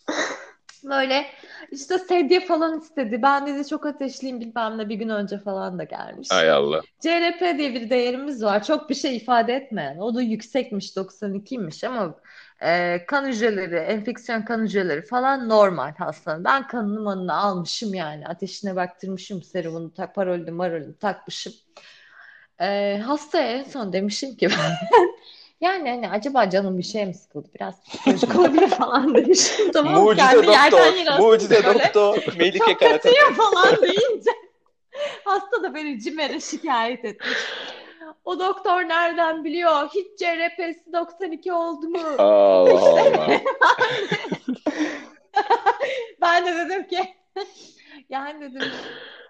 Böyle 0.84 1.26
işte 1.70 1.98
sedye 1.98 2.40
falan 2.40 2.80
istedi. 2.80 3.22
Ben 3.22 3.46
dedi 3.46 3.68
çok 3.68 3.86
ateşliyim 3.86 4.40
bilmem 4.40 4.78
ne 4.78 4.88
bir 4.88 4.94
gün 4.94 5.08
önce 5.08 5.38
falan 5.38 5.78
da 5.78 5.84
gelmiş. 5.84 6.32
Ay 6.32 6.50
Allah. 6.50 6.82
CRP 7.00 7.58
diye 7.58 7.74
bir 7.74 7.90
değerimiz 7.90 8.44
var. 8.44 8.64
Çok 8.64 8.90
bir 8.90 8.94
şey 8.94 9.16
ifade 9.16 9.54
etmeyen. 9.54 9.98
O 9.98 10.14
da 10.14 10.22
yüksekmiş 10.22 10.96
92'ymiş 10.96 11.86
ama 11.86 12.14
e, 12.62 13.04
kan 13.06 13.26
hücreleri, 13.26 13.76
enfeksiyon 13.76 14.42
kan 14.42 14.62
hücreleri 14.62 15.02
falan 15.02 15.48
normal 15.48 15.94
hastanın. 15.94 16.44
Ben 16.44 16.66
kanını 16.66 17.00
manını 17.00 17.34
almışım 17.34 17.94
yani. 17.94 18.26
Ateşine 18.26 18.76
baktırmışım 18.76 19.42
serumunu, 19.42 19.94
tak, 19.94 20.14
parolini 20.14 20.50
marolini 20.50 20.98
takmışım. 20.98 21.52
E, 22.60 22.98
hastaya 23.06 23.52
en 23.52 23.64
son 23.64 23.92
demişim 23.92 24.36
ki 24.36 24.48
ben 24.50 25.06
yani 25.60 25.90
hani 25.90 26.10
acaba 26.10 26.50
canım 26.50 26.78
bir 26.78 26.82
şey 26.82 27.06
mi 27.06 27.14
sıkıldı? 27.14 27.48
Biraz 27.54 27.82
psikolojik 27.82 28.38
olabilir 28.38 28.68
falan 28.68 29.14
demişim. 29.14 29.70
Tamam? 29.72 30.04
Mucize 30.04 30.40
Kendi 30.40 30.46
doktor. 30.46 31.18
Mucize 31.18 31.64
böyle. 31.64 31.78
doktor. 31.78 32.34
Melike 32.38 32.58
Çok 32.58 32.78
kötüyüm 32.78 33.34
falan 33.34 33.76
deyince 33.82 34.30
hasta 35.24 35.62
da 35.62 35.74
beni 35.74 36.00
CİMER'e 36.00 36.40
şikayet 36.40 37.04
etmiş. 37.04 37.38
O 38.26 38.38
doktor 38.40 38.82
nereden 38.88 39.44
biliyor? 39.44 39.88
Hiç 39.94 40.06
CRP'si 40.18 40.92
92 40.92 41.52
oldu 41.52 41.88
mu? 41.88 41.98
Allah 42.18 43.00
Allah. 43.00 43.40
Ben 46.20 46.46
de 46.46 46.54
dedim 46.56 46.86
ki 46.86 46.98
yani 48.08 48.40
dedim 48.40 48.72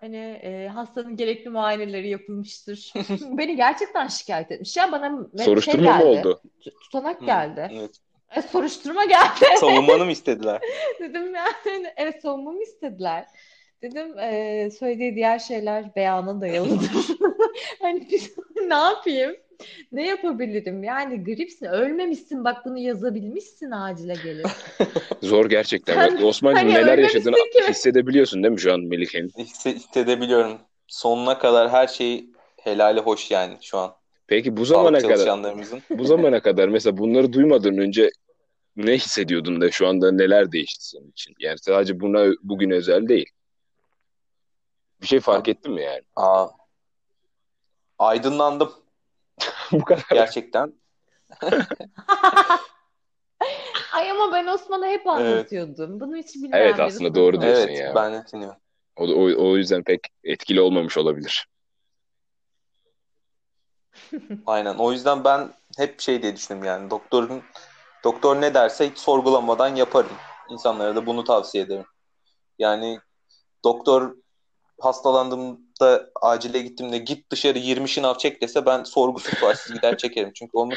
hani 0.00 0.16
e, 0.16 0.68
hastanın 0.68 1.16
gerekli 1.16 1.50
muayeneleri 1.50 2.09
yapılmıştır. 2.09 2.92
Beni 3.20 3.56
gerçekten 3.56 4.06
şikayet 4.09 4.52
etmiş. 4.52 4.76
Ya 4.76 4.92
bana 4.92 5.26
şey 5.37 5.44
Soruşturma 5.44 5.92
mı 5.92 5.98
geldi. 5.98 6.18
oldu? 6.18 6.40
T- 6.64 6.70
Tutanak 6.70 7.20
Hı, 7.20 7.26
geldi. 7.26 7.70
Evet. 7.72 7.90
E, 8.37 8.42
soruşturma 8.42 9.04
geldi. 9.04 9.44
Savunmanı 9.61 10.04
mı 10.04 10.11
istediler? 10.11 10.61
Dedim 11.00 11.35
yani 11.35 11.92
evet 11.96 12.22
savunmamı 12.22 12.62
istediler. 12.62 13.26
Dedim 13.82 14.18
e, 14.18 14.70
söylediği 14.78 15.14
diğer 15.14 15.38
şeyler 15.38 15.94
beyana 15.96 16.40
dayalıdır. 16.40 17.06
Hani 17.82 18.09
biz 18.11 18.37
ne 18.68 18.74
yapayım? 18.74 19.37
Ne 19.92 20.07
yapabilirim? 20.07 20.85
Yani 20.85 21.24
gripsin, 21.24 21.66
ölmemişsin. 21.66 22.44
Bak 22.44 22.64
bunu 22.64 22.79
yazabilmişsin 22.79 23.70
acile 23.70 24.14
gelip. 24.24 24.46
Zor 25.22 25.48
gerçekten. 25.48 25.94
Sen- 25.94 26.16
Bak, 26.16 26.24
Osman'cığım 26.24 26.68
hani 26.70 26.83
neler 26.83 26.98
yaşadığını 26.98 27.35
ki. 27.35 27.62
hissedebiliyorsun 27.68 28.42
değil 28.42 28.52
mi 28.52 28.61
şu 28.61 28.72
an 28.72 28.81
Melike'nin? 28.81 29.29
Hisse- 29.29 29.74
hissedebiliyorum. 29.74 30.59
Sonuna 30.87 31.38
kadar 31.38 31.70
her 31.70 31.87
şey 31.87 32.26
helali 32.61 33.00
hoş 33.00 33.31
yani 33.31 33.59
şu 33.62 33.79
an. 33.79 33.94
Peki 34.26 34.57
bu 34.57 34.64
zamana 34.64 34.98
kadar 34.98 35.29
bu 35.90 36.05
zamana 36.05 36.40
kadar 36.40 36.68
mesela 36.68 36.96
bunları 36.98 37.33
duymadan 37.33 37.79
önce 37.79 38.11
ne 38.76 38.92
hissediyordun 38.92 39.61
da 39.61 39.70
şu 39.70 39.88
anda 39.88 40.12
neler 40.12 40.52
değişti 40.52 40.88
senin 40.88 41.11
için? 41.11 41.35
Yani 41.38 41.59
sadece 41.59 42.00
buna 42.00 42.33
bugün 42.42 42.70
özel 42.70 43.09
değil. 43.09 43.31
Bir 45.02 45.07
şey 45.07 45.20
fark 45.20 45.48
ettin 45.48 45.72
mi 45.72 45.83
yani? 45.83 46.02
Aa, 46.16 46.46
aydınlandım 47.98 48.72
Bu 49.72 49.85
kadar. 49.85 50.04
gerçekten. 50.11 50.72
Ay 53.92 54.11
ama 54.11 54.32
ben 54.32 54.46
Osman'a 54.46 54.87
hep 54.87 55.06
anlatıyordum. 55.06 56.00
Bunu 56.00 56.16
hiç 56.16 56.35
bilmeyen 56.35 56.64
Evet, 56.64 56.80
aslında 56.80 57.14
doğru 57.14 57.40
diyorsun 57.40 57.68
Evet, 57.68 57.78
ya. 57.78 57.94
ben 57.94 58.12
de 58.12 58.24
dinliyorum. 58.32 58.61
O, 58.96 59.04
o, 59.04 59.50
o 59.50 59.56
yüzden 59.56 59.82
pek 59.82 60.00
etkili 60.24 60.61
olmamış 60.61 60.98
olabilir. 60.98 61.48
Aynen. 64.46 64.74
O 64.74 64.92
yüzden 64.92 65.24
ben 65.24 65.52
hep 65.76 66.00
şey 66.00 66.22
diye 66.22 66.37
düşünüyorum 66.37 66.68
yani 66.68 66.90
doktorun 66.90 67.42
doktor 68.04 68.40
ne 68.40 68.54
derse 68.54 68.90
hiç 68.90 68.98
sorgulamadan 68.98 69.76
yaparım. 69.76 70.16
İnsanlara 70.50 70.96
da 70.96 71.06
bunu 71.06 71.24
tavsiye 71.24 71.64
ederim. 71.64 71.87
Yani 72.59 72.98
doktor 73.64 74.16
hastalandığımda 75.81 76.11
acile 76.23 76.62
gittiğimde 76.62 76.99
git 76.99 77.31
dışarı 77.31 77.59
20 77.59 77.89
şınav 77.89 78.15
çek 78.19 78.43
dese 78.43 78.67
ben 78.67 78.85
sorgusuz 78.85 79.39
sualsiz 79.39 79.75
gider 79.75 79.97
çekerim. 79.99 80.33
Çünkü 80.35 80.51
onun 80.57 80.75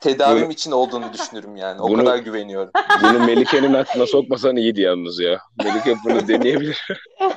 tedavim 0.00 0.42
Bunu- 0.44 0.52
için 0.52 0.70
olduğunu 0.72 1.12
düşünürüm 1.12 1.56
yani. 1.56 1.80
O 1.80 1.88
Bunu- 1.88 2.04
kadar 2.04 2.18
güveniyorum. 2.18 2.70
Bunu 3.02 3.18
Melike'nin 3.26 3.74
aklına 3.74 4.06
sokmasan 4.06 4.56
iyiydi 4.56 4.80
yalnız 4.80 5.20
ya. 5.20 5.40
Melike 5.64 5.96
bunu 6.04 6.28
deneyebilir. 6.28 6.86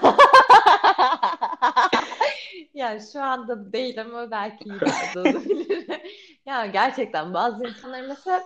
Yani 2.73 3.01
şu 3.13 3.21
anda 3.21 3.73
değil 3.73 4.01
ama 4.01 4.31
belki 4.31 4.63
ileride 4.63 5.19
olabilir. 5.19 5.87
Ya 6.45 6.65
gerçekten 6.65 7.33
bazı 7.33 7.63
insanların 7.67 8.07
mesela 8.07 8.43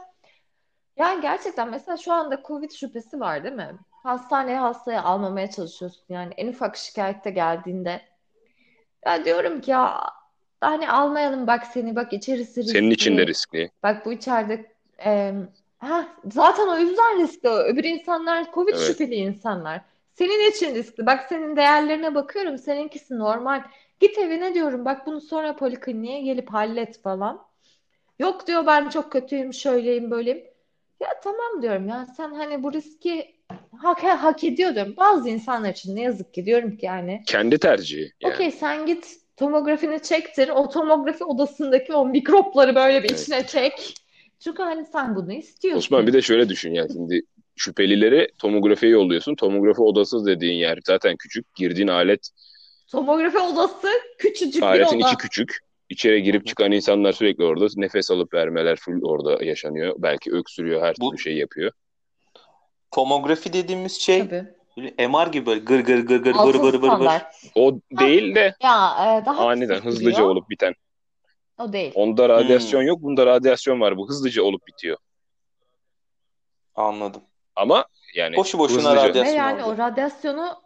yani 0.97 1.21
gerçekten 1.21 1.69
mesela 1.69 1.97
şu 1.97 2.13
anda 2.13 2.41
Covid 2.47 2.71
şüphesi 2.71 3.19
var 3.19 3.43
değil 3.43 3.55
mi? 3.55 3.77
Hastaneye 4.03 4.57
hastayı 4.57 5.01
almamaya 5.01 5.51
çalışıyorsun. 5.51 6.03
Yani 6.09 6.33
en 6.37 6.47
ufak 6.47 6.77
şikayette 6.77 7.29
geldiğinde 7.29 8.01
ya 9.05 9.25
diyorum 9.25 9.61
ki 9.61 9.71
ya 9.71 10.03
hani 10.61 10.91
almayalım 10.91 11.47
bak 11.47 11.67
seni 11.67 11.95
bak 11.95 12.13
içerisi 12.13 12.63
Senin 12.63 12.91
için 12.91 13.17
de 13.17 13.27
riskli. 13.27 13.57
riskli. 13.57 13.71
Bak 13.83 14.05
bu 14.05 14.13
içeride 14.13 14.71
e, 15.05 15.33
ha, 15.77 16.07
zaten 16.33 16.67
o 16.67 16.77
yüzden 16.77 17.19
riskli. 17.19 17.49
Öbür 17.49 17.83
insanlar 17.83 18.53
Covid 18.53 18.73
Evet. 18.73 18.87
şüpheli 18.87 19.15
insanlar. 19.15 19.81
Senin 20.13 20.51
için 20.51 20.75
riskli. 20.75 21.05
Bak 21.05 21.25
senin 21.29 21.55
değerlerine 21.55 22.15
bakıyorum. 22.15 22.57
Seninkisi 22.57 23.19
normal. 23.19 23.63
Git 23.99 24.17
evine 24.17 24.53
diyorum. 24.53 24.85
Bak 24.85 25.05
bunu 25.07 25.21
sonra 25.21 25.55
polikliniğe 25.55 26.21
gelip 26.21 26.49
hallet 26.53 27.01
falan. 27.01 27.47
Yok 28.19 28.47
diyor 28.47 28.65
ben 28.67 28.89
çok 28.89 29.11
kötüyüm, 29.11 29.53
şöyleyim, 29.53 30.11
böyleyim. 30.11 30.43
Ya 30.99 31.09
tamam 31.23 31.61
diyorum 31.61 31.87
ya 31.87 32.05
sen 32.17 32.31
hani 32.33 32.63
bu 32.63 32.73
riski 32.73 33.36
hak, 33.77 34.03
hak 34.03 34.43
ediyor 34.43 34.75
diyorum. 34.75 34.93
Bazı 34.97 35.29
insanlar 35.29 35.69
için 35.69 35.95
ne 35.95 36.01
yazık 36.01 36.33
ki 36.33 36.45
diyorum 36.45 36.77
ki 36.77 36.85
yani 36.85 37.23
Kendi 37.27 37.57
tercihi. 37.57 38.11
Yani. 38.21 38.33
Okey 38.33 38.51
sen 38.51 38.85
git 38.85 39.07
tomografini 39.37 40.01
çektir. 40.01 40.49
O 40.49 40.69
tomografi 40.69 41.23
odasındaki 41.23 41.93
o 41.93 42.05
mikropları 42.05 42.75
böyle 42.75 43.03
bir 43.03 43.09
Evet. 43.09 43.19
içine 43.21 43.47
çek. 43.47 43.93
Çünkü 44.39 44.63
hani 44.63 44.85
sen 44.85 45.15
bunu 45.15 45.33
istiyorsun. 45.33 45.77
Osman 45.79 46.07
bir 46.07 46.13
de 46.13 46.21
şöyle 46.21 46.49
düşün 46.49 46.73
ya 46.73 46.87
şimdi 46.93 47.21
şüphelileri 47.55 48.27
tomografiye 48.39 48.91
yolluyorsun. 48.91 49.35
Tomografi 49.35 49.81
odası 49.81 50.25
dediğin 50.25 50.57
yer 50.57 50.79
zaten 50.85 51.15
küçük. 51.19 51.55
Girdiğin 51.55 51.87
alet 51.87 52.29
Tomografi 52.91 53.37
odası 53.39 53.87
küçücük 54.17 54.61
bir 54.61 54.67
aletin 54.67 54.97
oda. 55.01 55.07
içi 55.07 55.17
küçük. 55.17 55.57
İçeri 55.89 56.23
girip 56.23 56.47
çıkan 56.47 56.71
insanlar 56.71 57.11
sürekli 57.11 57.43
orada. 57.43 57.67
Nefes 57.75 58.11
alıp 58.11 58.33
vermeler 58.33 58.75
full 58.75 59.01
orada 59.03 59.43
yaşanıyor. 59.43 59.95
Belki 59.97 60.31
öksürüyor, 60.31 60.81
her 60.81 60.95
Bu- 61.01 61.09
türlü 61.11 61.21
şey 61.21 61.37
yapıyor. 61.37 61.71
Tomografi 62.97 63.53
dediğimiz 63.53 64.01
şey 64.01 64.19
Tabii. 64.19 64.45
böyle 64.77 65.07
MR 65.07 65.27
gibi 65.27 65.45
böyle 65.45 65.59
gır 65.59 65.79
gır 65.79 65.99
gır 65.99 66.23
gır 66.23 66.35
Altın 66.35 66.59
vır 66.59 66.73
vır 66.73 66.73
vır 66.73 66.81
vır. 66.81 66.87
standart. 66.87 67.35
O 67.55 67.79
değil 67.91 68.35
de 68.35 68.55
Ya 68.63 68.95
e, 69.21 69.25
daha 69.25 69.47
aniden 69.47 69.79
hızlıca 69.79 70.25
olup 70.25 70.49
biten. 70.49 70.73
O 71.59 71.73
değil. 71.73 71.91
Onda 71.95 72.29
radyasyon 72.29 72.81
yok, 72.81 73.01
bunda 73.01 73.25
radyasyon 73.25 73.81
var. 73.81 73.97
Bu 73.97 74.09
hızlıca 74.09 74.43
olup 74.43 74.67
bitiyor. 74.67 74.97
Anladım. 76.75 77.21
Ama 77.55 77.85
yani 78.15 78.35
Boşu 78.35 78.59
boşuna 78.59 78.77
hızlıca. 78.77 79.03
Ve 79.03 79.09
radyasyon 79.09 79.35
yani 79.35 79.63
oldu. 79.63 79.73
o 79.73 79.77
radyasyonu 79.77 80.61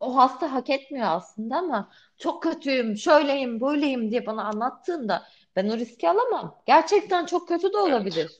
o 0.00 0.16
hasta 0.16 0.52
hak 0.52 0.70
etmiyor 0.70 1.06
aslında 1.10 1.56
ama 1.56 1.90
çok 2.18 2.42
kötüyüm, 2.42 2.96
şöyleyim, 2.96 3.60
böyleyim 3.60 4.10
diye 4.10 4.26
bana 4.26 4.44
anlattığında 4.44 5.22
ben 5.56 5.68
o 5.68 5.76
riski 5.76 6.08
alamam. 6.08 6.62
Gerçekten 6.66 7.26
çok 7.26 7.48
kötü 7.48 7.72
de 7.72 7.78
olabilir. 7.78 8.30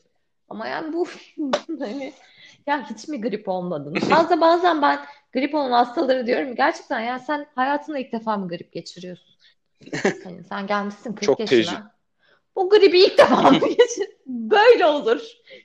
Ama 0.49 0.67
yani 0.67 0.93
bu 0.93 1.07
hani 1.79 2.13
ya 2.67 2.91
hiç 2.91 3.09
mi 3.09 3.21
grip 3.21 3.49
olmadın? 3.49 3.95
Bazen 4.11 4.41
bazen 4.41 4.83
ben 4.83 5.01
grip 5.33 5.55
olan 5.55 5.71
hastaları 5.73 6.27
diyorum 6.27 6.55
gerçekten 6.55 7.01
ya 7.01 7.19
sen 7.19 7.47
hayatında 7.55 7.99
ilk 7.99 8.13
defa 8.13 8.37
mı 8.37 8.49
grip 8.49 8.73
geçiriyorsun? 8.73 9.37
Hani 10.25 10.45
sen 10.45 10.67
gelmişsin 10.67 11.13
40 11.13 11.23
Çok 11.23 11.41
yaşına. 11.41 11.61
tecrübe- 11.61 11.91
Bu 12.57 12.71
gribi 12.71 12.99
ilk 13.01 13.19
defa 13.19 13.51
mı 13.51 13.59
geçir? 13.69 14.09
Böyle 14.27 14.87
olur. 14.87 15.23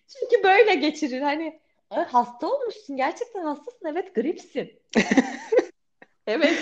Çünkü 0.08 0.44
böyle 0.44 0.76
geçirir. 0.76 1.22
Hani 1.22 1.60
"Ay, 1.90 2.04
hasta 2.04 2.48
olmuşsun. 2.48 2.98
Gerçekten 2.98 3.44
hastasın. 3.44 3.88
Evet 3.88 4.16
gripsin. 4.16 4.72
Evet. 6.28 6.58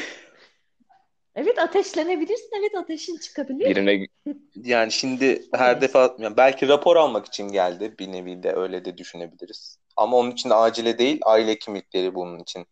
Evet 1.35 1.59
ateşlenebilirsin. 1.59 2.49
Evet 2.59 2.75
ateşin 2.75 3.17
çıkabilir. 3.17 3.65
birine 3.75 4.07
Yani 4.55 4.91
şimdi 4.91 5.41
her 5.53 5.71
Evet. 5.71 5.81
defa 5.81 6.15
yani 6.19 6.37
belki 6.37 6.67
rapor 6.67 6.95
almak 6.95 7.25
için 7.25 7.47
geldi 7.47 7.95
bir 7.99 8.11
nevi 8.11 8.43
de 8.43 8.53
öyle 8.53 8.85
de 8.85 8.97
düşünebiliriz. 8.97 9.78
Ama 9.99 10.17
onun 10.17 10.31
için 10.31 10.51
acile 10.53 10.97
değil 10.97 11.19
aile 11.25 11.51
hekimlikleri 11.51 12.15
bunun 12.15 12.39
için 12.39 12.65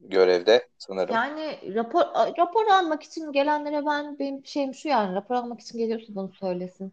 görevde 0.00 0.68
sanırım. 0.78 1.14
Yani 1.14 1.58
rapor 1.74 2.02
rapor 2.38 2.66
almak 2.66 3.02
için 3.02 3.32
gelenlere 3.32 3.86
ben 3.86 4.18
benim 4.18 4.46
şeyim 4.46 4.74
şu 4.74 4.88
yani 4.88 5.14
rapor 5.14 5.34
almak 5.34 5.60
için 5.60 5.78
geliyorsa 5.78 6.06
bunu 6.14 6.32
söylesin. 6.32 6.92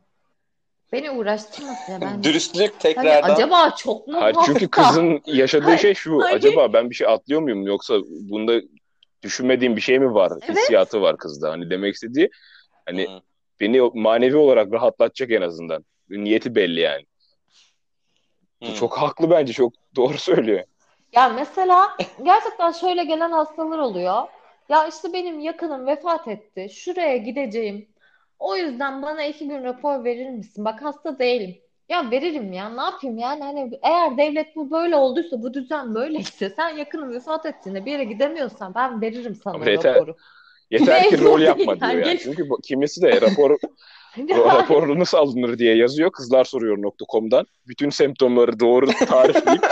Beni 0.91 1.11
uğraştırmasın 1.11 1.93
ya 1.93 2.01
ben. 2.01 2.23
Dürüstlük 2.23 2.71
Hani 2.71 2.79
tekrardan 2.79 3.33
acaba 3.33 3.75
çok 3.77 4.07
mu 4.07 4.21
Hayır, 4.21 4.35
çünkü 4.45 4.67
kızın 4.67 5.21
yaşadığı 5.25 5.77
şey 5.77 5.93
şu. 5.93 6.21
hayır. 6.21 6.37
Acaba 6.37 6.73
ben 6.73 6.89
bir 6.89 6.95
şey 6.95 7.07
atlıyor 7.07 7.41
muyum 7.41 7.67
yoksa 7.67 7.95
bunda 8.09 8.61
düşünmediğim 9.23 9.75
bir 9.75 9.81
şey 9.81 9.99
mi 9.99 10.13
var? 10.13 10.31
Evet. 10.45 10.57
Hissiyatı 10.57 11.01
var 11.01 11.17
kızda. 11.17 11.51
Hani 11.51 11.69
demek 11.69 11.93
istediği 11.93 12.29
hani 12.85 13.07
Hı. 13.07 13.21
beni 13.59 13.81
manevi 13.93 14.37
olarak 14.37 14.73
rahatlatacak 14.73 15.31
en 15.31 15.41
azından. 15.41 15.85
Niyeti 16.09 16.55
belli 16.55 16.79
yani. 16.79 17.05
Hı. 18.63 18.73
Çok 18.73 18.97
haklı 18.97 19.29
bence. 19.29 19.53
Çok 19.53 19.73
doğru 19.95 20.17
söylüyor. 20.17 20.63
Ya 21.13 21.29
mesela 21.29 21.97
gerçekten 22.23 22.71
şöyle 22.71 23.03
gelen 23.03 23.31
hastalar 23.31 23.77
oluyor. 23.79 24.23
Ya 24.69 24.87
işte 24.87 25.13
benim 25.13 25.39
yakınım 25.39 25.87
vefat 25.87 26.27
etti. 26.27 26.67
Şuraya 26.75 27.17
gideceğim. 27.17 27.87
O 28.39 28.55
yüzden 28.55 29.01
bana 29.01 29.23
iki 29.25 29.47
gün 29.47 29.63
rapor 29.63 30.03
verir 30.03 30.29
misin? 30.29 30.65
Bak 30.65 30.81
hasta 30.83 31.19
değilim. 31.19 31.55
Ya 31.89 32.11
veririm 32.11 32.53
ya. 32.53 32.69
Ne 32.69 32.81
yapayım 32.81 33.17
yani? 33.17 33.43
Hani 33.43 33.71
eğer 33.83 34.17
devlet 34.17 34.55
bu 34.55 34.71
böyle 34.71 34.95
olduysa, 34.95 35.41
bu 35.43 35.53
düzen 35.53 35.95
böyleyse, 35.95 36.49
sen 36.49 36.69
yakının 36.77 37.13
vefat 37.13 37.45
ettiğinde 37.45 37.85
bir 37.85 37.91
yere 37.91 38.03
gidemiyorsan 38.03 38.75
ben 38.75 39.01
veririm 39.01 39.35
sana 39.43 39.55
Ama 39.55 39.65
yeter- 39.65 39.93
raporu. 39.95 40.15
Yeter 40.71 41.09
ki 41.09 41.21
rol 41.21 41.39
yapma 41.41 41.71
yani. 41.71 41.81
diyor 41.81 41.93
yani. 41.93 42.03
Gel- 42.03 42.17
Çünkü 42.17 42.49
bu- 42.49 42.61
kimisi 42.61 43.01
de 43.01 43.21
rapor 43.21 43.57
raporu 44.17 44.99
nasıl 44.99 45.17
alınır 45.17 45.57
diye 45.57 45.75
yazıyor. 45.75 46.11
Kızlar 46.11 46.45
soruyor.com'dan. 46.45 47.45
Bütün 47.67 47.89
semptomları 47.89 48.59
doğru 48.59 48.85
tarifleyip 48.85 49.65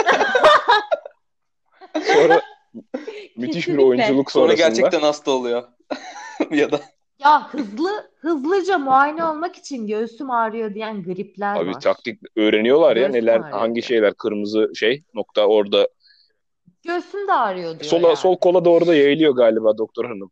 sonra 2.13 2.41
müthiş 3.37 3.55
bir 3.55 3.61
Kesinlikle. 3.61 3.85
oyunculuk 3.85 4.31
Sonra 4.31 4.47
sonrasında 4.47 4.67
gerçekten 4.69 4.99
hasta 5.01 5.31
oluyor. 5.31 5.63
ya 6.51 6.71
da 6.71 6.79
Ya 7.19 7.53
hızlı 7.53 7.89
hızlıca 8.21 8.77
muayene 8.77 9.25
olmak 9.25 9.55
için 9.55 9.87
göğsüm 9.87 10.31
ağrıyor 10.31 10.73
diyen 10.73 11.03
gripler 11.03 11.55
Abi 11.55 11.69
var. 11.69 11.79
taktik 11.79 12.19
öğreniyorlar 12.35 12.95
ya 12.95 13.07
Göğsüm 13.07 13.21
neler 13.21 13.39
ağrıyor 13.39 13.59
hangi 13.59 13.81
şeyler 13.81 14.13
kırmızı 14.13 14.71
şey 14.75 15.03
nokta 15.13 15.45
orada 15.47 15.87
Göğsüm 16.87 17.27
de 17.27 17.33
ağrıyor 17.33 17.71
diyor 17.71 17.83
sola 17.83 18.07
yani. 18.07 18.17
sol 18.17 18.37
kola 18.37 18.65
da 18.65 18.69
orada 18.69 18.95
yayılıyor 18.95 19.35
galiba 19.35 19.77
doktor 19.77 20.05
hanım. 20.05 20.31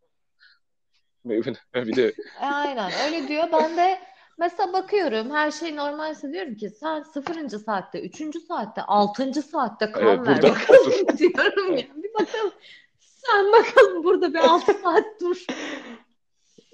Bir 1.75 1.95
de 1.95 2.13
E, 2.41 2.45
Aynen 2.45 2.91
öyle 3.05 3.27
diyor. 3.27 3.43
Ben 3.53 3.77
de 3.77 3.99
mesela 4.37 4.73
bakıyorum 4.73 5.31
her 5.31 5.51
şey 5.51 5.75
normalse 5.75 6.33
diyorum 6.33 6.55
ki 6.55 6.69
sen 6.69 7.01
sıfırıncı 7.01 7.59
saatte, 7.59 8.01
üçüncü 8.01 8.39
saatte, 8.39 8.81
altıncı 8.81 9.41
saatte 9.41 9.91
kan 9.91 10.03
Evet, 10.03 10.27
ver 10.27 10.43
bakalım 10.43 11.17
diyorum 11.17 11.77
ya. 11.77 11.85
Bir 11.95 12.13
bakalım. 12.13 12.51
Sen 12.99 13.51
bakalım 13.51 14.03
burada 14.03 14.33
bir 14.33 14.39
altı 14.39 14.73
saat 14.73 15.05
dur. 15.21 15.45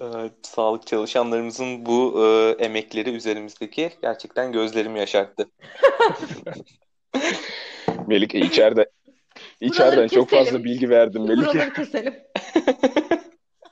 Ee, 0.00 0.30
sağlık 0.42 0.86
çalışanlarımızın 0.86 1.86
bu 1.86 2.24
e, 2.24 2.50
emekleri 2.64 3.10
üzerimizdeki 3.10 3.90
gerçekten 4.02 4.52
gözlerimi 4.52 4.98
yaşarttı. 4.98 5.50
Melike 8.06 8.38
içeride 8.38 8.90
içeriden 9.60 10.08
çok 10.08 10.30
fazla 10.30 10.64
bilgi 10.64 10.90
verdim 10.90 11.22
Melike. 11.22 11.46
Buraları 11.46 11.72
keselim. 11.72 12.14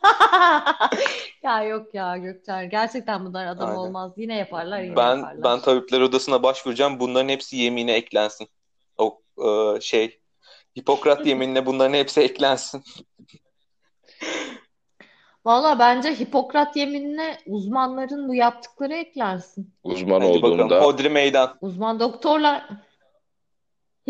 Ya 1.42 1.62
yok 1.62 1.94
ya 1.94 2.16
Gökçer. 2.16 2.64
Gerçekten 2.64 3.26
bunlar 3.26 3.46
adam 3.46 3.68
Aynen. 3.68 3.78
olmaz. 3.78 4.12
Yine 4.16 4.36
yaparlar, 4.36 4.80
yine 4.82 4.96
Ben 4.96 5.16
yaparlar. 5.16 5.44
ben 5.44 5.60
tabipler 5.60 6.00
odasına 6.00 6.42
başvuracağım. 6.42 7.00
Bunların 7.00 7.28
hepsi 7.28 7.56
yemine 7.56 7.92
eklensin. 7.92 8.48
O 8.98 9.20
e, 9.46 9.80
şey 9.80 10.20
Hipokrat 10.78 11.26
yeminine 11.26 11.66
bunların 11.66 11.94
hepsi 11.94 12.20
eklensin. 12.20 12.82
Valla 15.44 15.78
bence 15.78 16.10
Hipokrat 16.20 16.76
yeminine 16.76 17.38
uzmanların 17.46 18.28
bu 18.28 18.34
yaptıkları 18.34 18.94
eklensin. 18.94 19.74
Uzman 19.84 20.20
Hadi 20.20 20.32
bakalım. 20.34 20.54
olduğunda 20.54 20.80
Hodri 20.82 21.08
meydan. 21.08 21.58
Uzman 21.60 22.00
doktorlar 22.00 22.68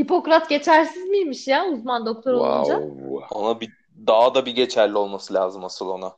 Hipokrat 0.01 0.49
geçersiz 0.49 1.05
miymiş 1.09 1.49
ya 1.49 1.67
uzman 1.67 2.07
doktor 2.07 2.33
olunca? 2.33 2.79
wow. 2.81 3.27
Ona 3.31 3.61
bir 3.61 3.71
daha 4.07 4.35
da 4.35 4.47
bir 4.47 4.55
geçerli 4.55 4.99
olması 4.99 5.35
lazım 5.35 5.65
asıl 5.65 5.89
ona. 5.89 6.17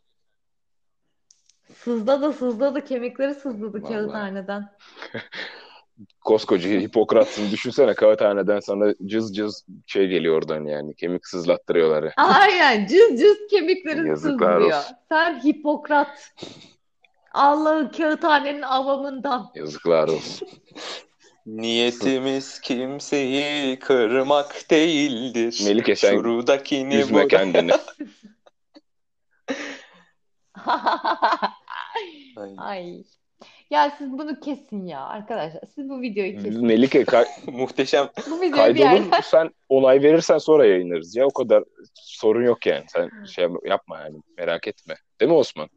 Sızladı 1.77 2.33
sızladı 2.33 2.85
kemikleri 2.85 3.35
sızladı 3.35 3.83
Vallahi. 3.83 3.93
kağıthaneden. 3.95 4.69
Koskoca 6.25 6.71
Hipokrat'sın 6.71 7.51
düşünsene 7.51 7.95
kağıthaneden 7.95 8.61
sana 8.61 8.95
cız 9.07 9.37
cız 9.37 9.67
şey 9.87 10.09
geliyor 10.09 10.37
oradan 10.37 10.65
yani 10.65 10.95
kemik 10.95 11.27
sızlattırıyorlar. 11.27 12.13
Aynen 12.17 12.87
cız 12.87 13.21
cız 13.21 13.37
kemikleri 13.51 14.09
Yazıklar 14.09 14.53
sızlıyor. 14.61 14.79
olsun. 14.79 14.97
Sen 15.09 15.45
Hipokrat 15.45 16.33
Allah'ın 17.33 17.89
kağıthanenin 17.89 18.63
avamından. 18.63 19.51
Yazıklar 19.55 20.09
olsun. 20.09 20.49
Niyetimiz 21.57 22.61
kimseyi 22.61 23.79
kırmak 23.79 24.71
değildir. 24.71 25.61
Melike 25.65 25.97
sen 25.97 26.11
Şuradakini 26.11 26.95
Üzme 26.97 27.25
bu- 27.25 27.29
kendini. 27.29 27.73
Ay, 32.37 32.55
Ay. 32.59 33.05
Ya 33.71 33.91
siz 33.99 34.13
bunu 34.13 34.41
kesin 34.41 34.87
ya 34.87 35.01
arkadaşlar. 35.01 35.61
Siz 35.75 35.89
bu 35.89 36.01
videoyu 36.01 36.37
kesin. 36.37 36.67
Melike 36.67 37.05
kay- 37.05 37.27
Muhteşem. 37.47 38.09
Bu 38.31 38.41
videoyu 38.41 38.75
bir 38.75 38.81
kaydolur 38.81 38.83
yerden 38.83 39.21
sen 39.21 39.51
onay 39.69 40.03
verirsen 40.03 40.39
sonra 40.39 40.67
yayınlarız 40.67 41.17
ya 41.17 41.27
o 41.27 41.31
kadar 41.31 41.65
sorun 41.95 42.45
yok 42.45 42.67
yani 42.67 42.85
sen 42.89 43.25
şey 43.25 43.47
yapma 43.65 43.99
yani 44.01 44.17
merak 44.39 44.69
etme. 44.69 44.95
Değil 45.21 45.31
mi 45.31 45.37
Osman? 45.37 45.69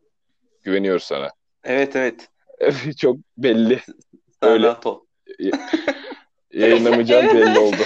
Güveniyoruz 0.63 1.03
sana. 1.03 1.29
Evet 1.63 1.95
evet. 1.95 2.29
Çok 2.97 3.17
belli. 3.37 3.79
Öyle. 4.41 4.69
ol. 4.69 4.99
Yayınlamayacağın 6.53 7.23
Evet. 7.23 7.35
belli 7.35 7.59
oldu. 7.59 7.75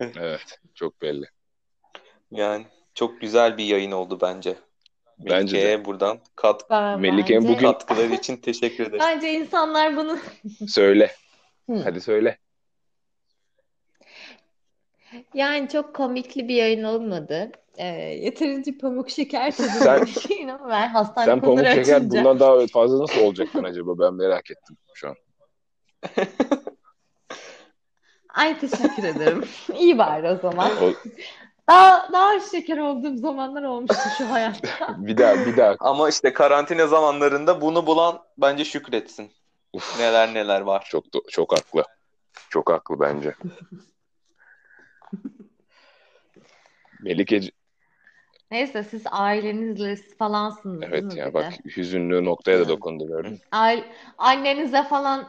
Evet, 0.00 0.58
çok 0.74 1.02
belli. 1.02 1.24
Yani 2.30 2.66
çok 2.94 3.20
güzel 3.20 3.58
bir 3.58 3.64
yayın 3.64 3.90
oldu 3.90 4.18
bence. 4.22 4.54
Bence 5.18 5.30
de. 5.32 5.34
Melike'ye 5.56 5.84
buradan 5.84 6.18
kat 6.36 6.70
Ben 6.70 7.02
bence- 7.02 7.38
bugün- 7.38 7.54
katkıları 7.54 8.14
için 8.14 8.36
teşekkür 8.36 8.84
ederim. 8.84 8.98
Bence 9.00 9.32
insanlar 9.32 9.96
bunu 9.96 10.18
Söyle. 10.68 11.10
Hı. 11.70 11.76
Hadi 11.84 12.00
söyle. 12.00 12.38
yani 15.34 15.68
çok 15.68 15.94
komikli 15.94 16.48
bir 16.48 16.54
yayın 16.54 16.84
olmadı. 16.84 17.52
Ee, 17.76 17.86
yeterince 18.24 18.78
pamuk 18.78 19.10
şeker 19.10 19.50
Sen- 19.50 20.06
ben 20.70 20.88
hastane 20.88 21.24
Sen 21.26 21.40
pamuk 21.40 21.58
şeker 21.58 21.72
açınca 21.80 22.10
bundan 22.10 22.40
daha 22.40 22.66
fazla 22.66 23.02
nasıl 23.02 23.20
olacaktın 23.20 23.64
acaba? 23.64 23.98
Ben 23.98 24.14
merak 24.14 24.50
ettim 24.50 24.76
şu 24.94 25.08
an. 25.08 25.14
Ay 28.28 28.58
teşekkür 28.58 29.04
ederim. 29.04 29.44
İyi 29.78 29.98
bari 29.98 30.28
o 30.28 30.36
zaman. 30.36 30.70
O, 30.82 30.92
Daha 31.68 32.12
daha 32.12 32.40
şeker 32.40 32.78
olduğum 32.78 33.16
zamanlar 33.16 33.62
olmuştu 33.62 34.08
şu 34.18 34.30
hayatta. 34.30 34.96
bir 35.06 35.18
daha 35.18 35.34
bir 35.46 35.56
daha. 35.56 35.76
Ama 35.80 36.08
işte 36.08 36.32
karantina 36.32 36.86
zamanlarında 36.86 37.60
bunu 37.60 37.86
bulan 37.86 38.22
bence 38.38 38.64
şükretsin. 38.64 39.30
Uf, 39.72 39.98
Neler 39.98 40.34
neler 40.34 40.60
var. 40.60 40.86
çok 40.90 41.04
çok 41.30 41.52
haklı. 41.52 41.84
Çok 42.50 42.70
haklı 42.70 43.00
bence. 43.00 43.34
Melike 47.00 47.40
Neyse 48.50 48.84
siz 48.84 49.02
ailenizle 49.10 49.96
falansınız 50.18 50.80
değil 50.80 50.92
evet 50.92 51.04
mi 51.04 51.18
ya 51.18 51.34
bak 51.34 51.52
de? 51.52 51.56
hüzünlü 51.76 52.24
noktaya 52.24 52.60
da 52.60 52.68
dokundu 52.68 53.06
gördün. 53.06 53.30
mü? 53.32 53.38
Aile, 53.52 53.84
annenize 54.18 54.82
falan 54.82 55.28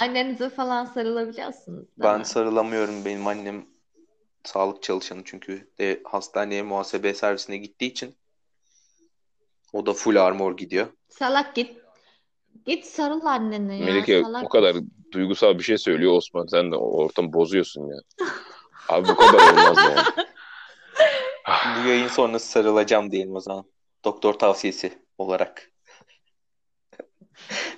annenize 0.00 0.50
falan 0.50 0.84
sarılabiliyorsunuz 0.84 1.78
değil 1.78 1.88
Ben 1.98 2.18
mi? 2.18 2.24
sarılamıyorum. 2.24 3.04
Benim 3.04 3.26
annem 3.26 3.66
sağlık 4.44 4.82
çalışanı 4.82 5.22
çünkü 5.24 5.70
de 5.78 6.00
hastaneye 6.04 6.62
muhasebe 6.62 7.14
servisine 7.14 7.56
gittiği 7.56 7.86
için 7.86 8.16
o 9.72 9.86
da 9.86 9.92
full 9.92 10.16
armor 10.16 10.56
gidiyor. 10.56 10.86
Salak 11.08 11.54
git. 11.54 11.76
Git 12.66 12.84
sarıl 12.84 13.24
annene 13.26 13.76
ya. 13.76 13.86
Melike 13.86 14.22
salak. 14.22 14.44
o 14.44 14.48
kadar 14.48 14.76
duygusal 15.12 15.58
bir 15.58 15.62
şey 15.62 15.78
söylüyor 15.78 16.12
Osman 16.12 16.46
sen 16.46 16.72
de 16.72 16.76
o 16.76 16.96
ortamı 17.04 17.32
bozuyorsun 17.32 17.86
ya. 17.86 18.26
Abi 18.88 19.08
bu 19.08 19.16
kadar 19.16 19.52
olmaz 19.52 19.76
yani. 19.76 20.26
Bu 21.48 21.88
yayın 21.88 22.08
sonrası 22.08 22.48
sarılacağım 22.48 23.10
diyelim 23.10 23.36
o 23.36 23.40
zaman. 23.40 23.64
Doktor 24.04 24.34
tavsiyesi 24.34 24.98
olarak. 25.18 25.70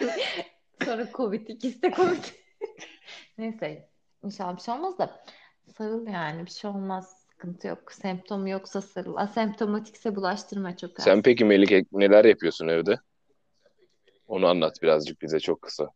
Sonra 0.85 1.09
Covid 1.15 1.49
ikisi 1.49 1.83
de 1.83 1.91
Covid. 1.91 2.25
Neyse 3.39 3.89
inşallah 4.23 4.57
bir 4.57 4.63
şey 4.63 4.75
olmaz 4.75 4.99
da 4.99 5.25
sarıl 5.79 6.07
yani 6.07 6.47
bir 6.47 6.51
şey 6.51 6.71
olmaz. 6.71 7.17
Sıkıntı 7.31 7.67
yok. 7.69 7.93
Semptomu 7.93 8.49
yoksa 8.49 8.81
sarıl. 8.83 9.17
Asemptomatikse 9.17 10.17
bulaştırma 10.17 10.77
çok 10.77 10.99
az. 10.99 11.05
Sen 11.05 11.23
peki 11.23 11.45
Melike 11.45 11.85
neler 11.93 12.25
yapıyorsun 12.25 12.69
evde? 12.69 13.01
Onu 14.29 14.47
anlat 14.47 14.83
birazcık 14.83 15.23
bize 15.23 15.41
çok 15.41 15.63
kısa. 15.63 15.91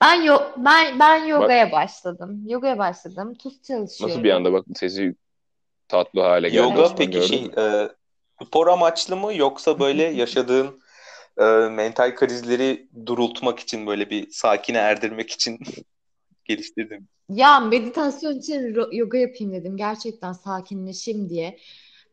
Ben 0.00 0.22
yo 0.22 0.38
ben 0.56 0.98
ben 0.98 1.24
yogaya 1.24 1.72
başladım. 1.72 2.42
Yogaya 2.46 2.78
başladım. 2.78 3.34
Tuz 3.34 3.62
çalışıyorum. 3.62 4.14
Nasıl 4.14 4.24
bir 4.24 4.30
anda 4.30 4.52
bak 4.52 4.64
sesi 4.74 5.14
tatlı 5.88 6.20
hale 6.20 6.48
geldi 6.48 6.56
Yoga 6.62 6.94
peki 6.94 7.10
gördün 7.10 7.26
şey 7.26 7.50
e, 7.58 7.88
spor 8.42 8.66
amaçlı 8.66 9.16
mı 9.16 9.34
yoksa 9.34 9.80
böyle 9.80 10.02
yaşadığın 10.22 10.80
e, 11.38 11.44
mental 11.68 12.14
krizleri 12.14 12.88
durultmak 13.06 13.60
için 13.60 13.86
böyle 13.86 14.10
bir 14.10 14.30
sakine 14.30 14.78
erdirmek 14.78 15.30
için 15.30 15.58
geliştirdim. 16.44 17.08
Ya 17.28 17.60
meditasyon 17.60 18.38
için 18.38 18.74
yoga 18.92 19.18
yapayım 19.18 19.52
dedim. 19.52 19.76
Gerçekten 19.76 20.32
sakinleşeyim 20.32 21.28
diye. 21.28 21.58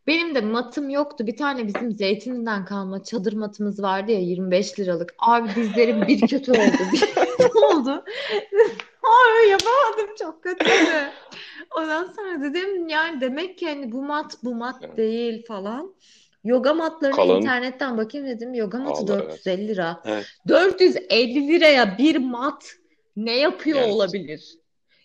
Benim 0.08 0.36
de 0.36 0.42
matım 0.42 0.90
yoktu. 0.90 1.28
Bir 1.28 1.38
tane 1.38 1.68
bizim 1.68 1.92
Zeytinli'den 1.92 2.66
kalma 2.66 3.04
çadır 3.04 3.34
matımız 3.34 3.82
vardı 3.82 4.12
ya 4.12 4.20
25 4.20 4.80
liralık. 4.80 5.16
Abi 5.20 5.56
dizlerim 5.56 6.08
bir 6.08 6.28
kötü 6.28 6.52
oldu. 6.52 6.78
Bir 6.94 7.00
kötü 7.38 7.58
oldu. 7.58 8.04
Abi 9.04 9.50
yapamadım 9.50 10.16
çok 10.20 10.44
kötüydü. 10.44 11.12
Ondan 11.78 12.14
sonra 12.16 12.42
dedim 12.42 12.88
yani 12.88 13.22
demek 13.22 13.58
ki 13.58 13.68
hani 13.70 13.92
bu 13.92 14.02
mat 14.02 14.38
bu 14.44 14.56
mat 14.56 14.98
değil 14.98 15.46
falan. 15.48 15.96
Yoga 16.46 16.74
matlarına 16.74 17.16
Kalın. 17.16 17.42
internetten 17.42 17.98
bakayım 17.98 18.28
dedim. 18.28 18.54
Yoga 18.54 18.78
matı 18.80 19.14
Allah, 19.14 19.22
evet. 19.24 19.30
450 19.46 19.68
lira. 19.68 20.02
Evet. 20.06 20.26
450 20.48 21.48
liraya 21.48 21.98
bir 21.98 22.16
mat 22.16 22.72
ne 23.16 23.32
yapıyor 23.38 23.80
Evet. 23.80 23.94
olabilir? 23.94 24.56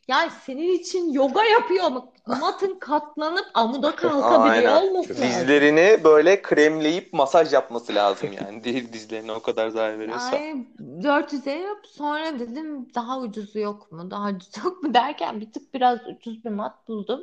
Yani 0.08 0.30
senin 0.46 0.78
için 0.78 1.12
yoga 1.12 1.44
yapıyor 1.44 1.84
ama 1.84 2.12
matın 2.26 2.78
katlanıp 2.78 3.46
amuda 3.54 3.90
kalkabiliyor 3.96 4.72
Aynen. 4.72 4.82
olması 4.88 5.10
lazım. 5.10 5.24
Dizlerini 5.24 6.04
böyle 6.04 6.42
kremleyip 6.42 7.12
masaj 7.12 7.52
yapması 7.52 7.94
lazım 7.94 8.28
yani. 8.32 8.64
Değil 8.64 8.92
dizlerine 8.92 9.32
o 9.32 9.42
kadar 9.42 9.68
zarar 9.68 9.98
veriyorsa. 9.98 10.36
Yani 10.36 10.66
400'e 10.80 11.52
yap. 11.52 11.86
Sonra 11.86 12.38
dedim 12.38 12.94
daha 12.94 13.18
ucuzu 13.20 13.58
yok 13.58 13.92
mu? 13.92 14.10
Daha 14.10 14.28
ucuzu 14.30 14.60
yok 14.64 14.82
mu 14.82 14.94
derken 14.94 15.40
bir 15.40 15.52
tık 15.52 15.74
biraz 15.74 15.98
ucuz 16.06 16.44
bir 16.44 16.50
mat 16.50 16.88
buldum. 16.88 17.20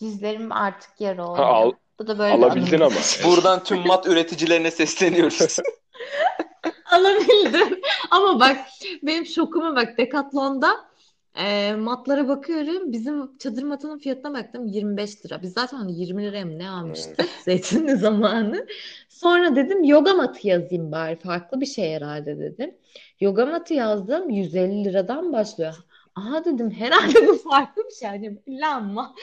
Dizlerim 0.00 0.52
artık 0.52 1.00
yarı 1.00 1.24
oldu. 1.24 1.40
al- 1.42 1.72
Bu 1.98 2.06
da 2.06 2.18
böyle 2.18 2.32
alabildin 2.32 2.80
ama. 2.80 2.94
Buradan 3.24 3.64
tüm 3.64 3.86
mat 3.86 4.06
üreticilerine 4.06 4.70
sesleniyoruz. 4.70 5.58
alabildim. 6.92 7.80
Ama 8.10 8.40
bak 8.40 8.56
benim 9.02 9.26
şokuma 9.26 9.76
bak 9.76 9.98
Decathlon'da 9.98 10.86
e, 11.34 11.74
matlara 11.74 12.28
bakıyorum. 12.28 12.92
Bizim 12.92 13.38
çadır 13.38 13.62
matının 13.62 13.98
fiyatına 13.98 14.34
baktım 14.34 14.66
25 14.66 15.24
lira. 15.24 15.42
Biz 15.42 15.52
zaten 15.52 15.76
hani 15.76 16.00
20 16.00 16.24
liraya 16.24 16.44
mı 16.44 16.58
ne 16.58 16.70
almıştık 16.70 17.28
zeytinli 17.44 17.96
zamanı. 17.96 18.66
Sonra 19.08 19.56
dedim 19.56 19.84
yoga 19.84 20.14
matı 20.14 20.48
yazayım 20.48 20.92
bari 20.92 21.16
farklı 21.16 21.60
bir 21.60 21.66
şey 21.66 21.94
herhalde 21.94 22.38
dedim. 22.38 22.74
Yoga 23.20 23.46
matı 23.46 23.74
yazdım 23.74 24.30
150 24.30 24.84
liradan 24.84 25.32
başlıyor. 25.32 25.74
Aha 26.16 26.44
dedim 26.44 26.70
herhalde 26.70 27.28
bu 27.28 27.36
farklı 27.50 27.82
bir 27.84 27.94
şey. 27.94 28.08
Hani 28.08 28.38
lanma. 28.48 29.14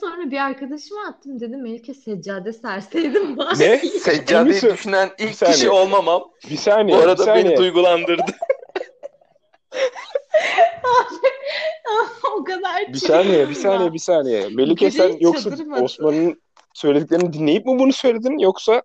Sonra 0.00 0.30
bir 0.30 0.38
arkadaşıma 0.38 1.06
attım 1.08 1.40
dedim 1.40 1.62
Melike 1.62 1.94
seccade 1.94 2.52
serseydim 2.52 3.36
bari. 3.36 3.58
Ne? 3.58 3.78
Seccadeyi 4.00 4.38
Emin 4.40 4.52
misin? 4.52 4.70
düşünen 4.72 5.10
Bir 5.18 5.24
ilk 5.24 5.34
saniye. 5.34 5.54
kişi 5.54 5.70
olmamam. 5.70 6.24
Bir 6.50 6.56
saniye, 6.56 6.96
Bu 6.96 7.00
bir 7.02 7.06
arada 7.06 7.24
saniye. 7.24 7.44
beni 7.44 7.56
duygulandırdı. 7.56 8.22
o 12.36 12.44
kadar 12.44 12.92
Bir 12.92 12.98
saniye, 12.98 13.48
bir 13.48 13.54
saniye, 13.54 13.92
bir 13.92 13.98
saniye. 13.98 14.48
Melike 14.48 14.90
sen 14.90 15.16
yoksa. 15.20 15.50
Osman'ın 15.82 16.42
söylediklerini 16.74 17.32
dinleyip 17.32 17.66
mi 17.66 17.78
bunu 17.78 17.92
söyledin 17.92 18.38
yoksa 18.38 18.82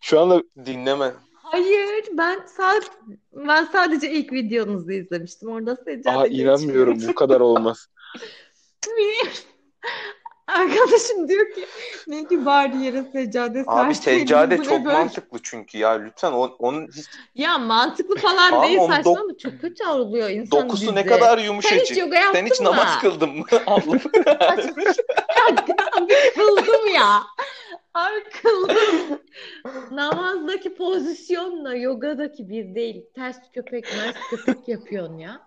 şu 0.00 0.20
anda 0.20 0.42
Dinleme. 0.66 1.12
Hayır 1.56 2.04
ben 2.12 2.46
sadece 2.46 2.88
ben 3.32 3.64
sadece 3.64 4.10
ilk 4.10 4.32
videonuzu 4.32 4.92
izlemiştim. 4.92 5.48
Orada 5.48 5.76
seccade 5.76 6.18
Aa 6.18 6.26
inanmıyorum 6.26 6.98
bu 7.08 7.14
kadar 7.14 7.40
olmaz. 7.40 7.86
Arkadaşım 10.46 11.28
diyor 11.28 11.54
ki 11.54 11.66
ne 12.06 12.28
ki 12.28 12.44
bari 12.46 12.76
yere 12.76 13.02
seccade 13.12 13.64
Abi 13.66 13.94
seccade 13.94 14.58
ne 14.58 14.62
çok 14.62 14.84
böyle? 14.84 14.98
mantıklı 14.98 15.38
çünkü 15.42 15.78
ya 15.78 15.90
lütfen 15.90 16.32
o- 16.32 16.56
onun 16.58 16.86
hiç 16.86 17.06
Ya 17.34 17.58
mantıklı 17.58 18.16
falan 18.16 18.62
değil 18.62 18.78
saçma 18.86 19.12
dok- 19.12 19.38
çok 19.38 19.60
kötü 19.60 19.86
oluyor 19.86 20.30
insan 20.30 20.60
dokusu 20.60 20.94
ne 20.94 21.04
dizi. 21.04 21.08
kadar 21.14 21.36
Sen 21.38 21.38
hiç 21.38 21.46
yumuşacık. 21.46 21.96
yoga 21.98 22.16
yaptın 22.16 22.32
Sen 22.40 22.46
hiç 22.46 22.60
mı? 22.60 22.66
namaz 22.66 23.00
kıldın 23.00 23.30
mı? 23.30 23.44
Allah'ım. 23.66 24.00
Abi 25.46 25.60
kıldım 26.34 26.86
ya. 26.94 27.22
Abi 27.94 28.24
kıldım. 28.42 29.20
Namazdaki 29.90 30.74
pozisyonla 30.74 31.74
yogadaki 31.74 32.48
bir 32.48 32.74
değil. 32.74 33.04
Ters 33.14 33.36
köpek, 33.54 33.84
mers 33.84 34.16
köpek 34.30 34.68
yapıyorsun 34.68 35.18
ya. 35.18 35.40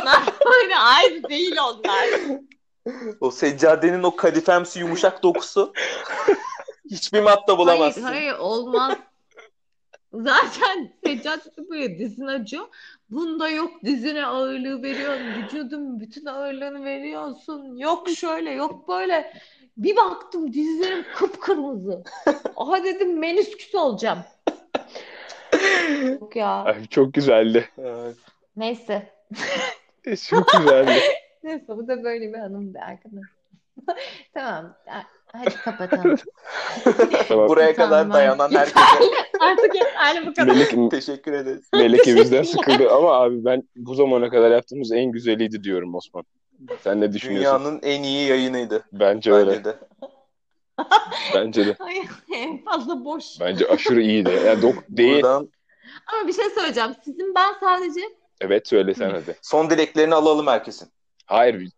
Onlar 0.00 0.22
böyle 0.46 0.76
aynı 0.76 1.28
değil 1.28 1.56
onlar. 1.62 2.08
O 3.20 3.30
seccadenin 3.30 4.02
o 4.02 4.16
kadifemsi 4.16 4.80
yumuşak 4.80 5.22
dokusu 5.22 5.72
hiçbir 6.90 7.20
matta 7.20 7.58
bulamazsın. 7.58 8.02
Hayır, 8.02 8.16
hayır 8.16 8.38
olmaz. 8.38 8.98
Zaten 10.12 10.92
seccade 11.04 11.42
böyle 11.70 11.98
dizin 11.98 12.26
acıyor. 12.26 12.64
Bunda 13.10 13.48
yok 13.48 13.70
dizine 13.84 14.26
ağırlığı 14.26 14.82
veriyorsun. 14.82 15.26
Vücudun 15.26 16.00
bütün 16.00 16.26
ağırlığını 16.26 16.84
veriyorsun. 16.84 17.76
Yok 17.76 18.08
şöyle 18.10 18.50
yok 18.50 18.88
böyle. 18.88 19.32
Bir 19.76 19.96
baktım 19.96 20.52
dizlerim 20.52 21.04
kıpkırmızı. 21.16 22.04
Aha 22.56 22.84
dedim 22.84 23.18
menüsküs 23.18 23.74
olacağım. 23.74 24.18
Yok 26.02 26.36
ya. 26.36 26.62
Ay, 26.62 26.86
çok 26.86 27.14
güzeldi. 27.14 27.70
Neyse. 28.56 29.14
Çok 30.28 30.48
güzeldi. 30.48 31.00
Neyse 31.42 31.68
bu 31.68 31.88
da 31.88 32.04
böyle 32.04 32.32
bir 32.32 32.38
hanımdı 32.38 32.78
arkadaşlar. 32.78 33.42
Tamam. 34.34 34.76
Hadi 35.32 35.54
kapatalım. 35.54 36.16
Tamam. 37.28 37.48
Buraya 37.48 37.74
kadar 37.74 38.02
Tamam, 38.02 38.12
dayanan 38.12 38.50
yeterli. 38.50 38.70
herkese 38.74 39.40
Artık 39.40 39.74
yeterli 39.74 40.26
bu 40.26 40.34
kadar. 40.34 40.54
Melek, 40.54 40.90
teşekkür 40.90 41.32
ederiz. 41.32 41.68
Meleke 41.72 42.16
bizden 42.16 42.42
sıkıldı 42.42 42.90
ama 42.90 43.12
abi 43.12 43.44
ben 43.44 43.62
bu 43.76 43.94
zamana 43.94 44.30
kadar 44.30 44.50
yaptığımız 44.50 44.92
en 44.92 45.12
güzeliydi 45.12 45.64
diyorum 45.64 45.94
Osman. 45.94 46.24
Sen 46.80 47.00
ne 47.00 47.12
düşünüyorsun? 47.12 47.60
Dünyanın 47.60 47.80
en 47.82 48.02
iyi 48.02 48.28
yayınıydı. 48.28 48.82
Bence 48.92 49.32
öyle. 49.32 49.50
Bence 49.50 49.64
de. 49.64 49.76
Bence 51.34 51.66
de. 51.66 51.76
En 52.34 52.64
fazla 52.64 53.04
boş. 53.04 53.24
Bence 53.40 53.68
aşırı 53.68 54.02
iyiydi. 54.02 54.40
Yani 54.46 54.62
dok 54.62 54.74
değil. 54.88 55.14
Buradan 55.22 55.48
Ama 56.12 56.28
bir 56.28 56.32
şey 56.32 56.50
söyleyeceğim. 56.50 56.90
Sizin 57.04 57.34
ben 57.34 57.52
sadece 57.60 58.00
Evet 58.40 58.68
söyle 58.68 58.94
sen 58.94 59.10
hadi. 59.10 59.36
son 59.42 59.70
dileklerini 59.70 60.14
alalım 60.14 60.46
herkesin. 60.46 60.88
Hayır. 61.26 61.68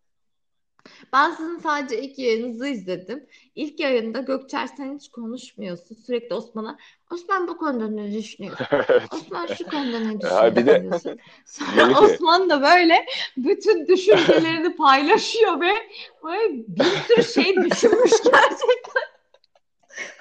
ben 1.12 1.30
sizin 1.30 1.58
sadece 1.58 2.02
ilk 2.02 2.18
yayınınızı 2.18 2.68
izledim. 2.68 3.26
İlk 3.54 3.80
yayında 3.80 4.20
Gökçer 4.20 4.66
sen 4.66 4.94
hiç 4.98 5.08
konuşmuyorsun. 5.10 5.94
Sürekli 6.06 6.34
Osman'a 6.34 6.78
Osman 7.12 7.48
bu 7.48 7.56
konuda 7.56 7.88
ne 7.88 8.12
düşünüyorsun? 8.14 8.66
Osman 9.12 9.46
şu 9.46 9.64
konuda 9.64 9.98
ne 10.00 10.20
Ha, 10.28 10.56
bir 10.56 10.66
de- 10.66 10.72
düşünüyorsun? 10.74 11.18
Sonra. 11.46 12.00
Osman 12.00 12.50
da 12.50 12.62
böyle 12.62 13.06
bütün 13.36 13.86
düşüncelerini 13.86 14.76
paylaşıyor 14.76 15.60
ve 15.60 15.72
böyle 16.24 16.54
bir 16.68 16.84
sürü 16.84 17.22
şey 17.44 17.56
düşünmüş 17.56 18.12
gerçekten. 18.24 19.04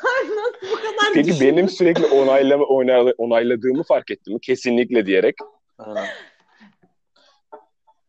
Nasıl 0.04 0.72
bu 0.72 0.76
kadar 0.76 1.14
Peki 1.14 1.28
düşünmüş? 1.30 1.42
benim 1.42 1.70
sürekli 1.70 2.06
onaylama, 2.06 2.64
onayla- 2.66 3.14
onayladığımı 3.18 3.84
fark 3.84 4.12
ettin 4.12 4.34
mi? 4.34 4.40
Kesinlikle 4.42 5.06
diyerek. 5.06 5.36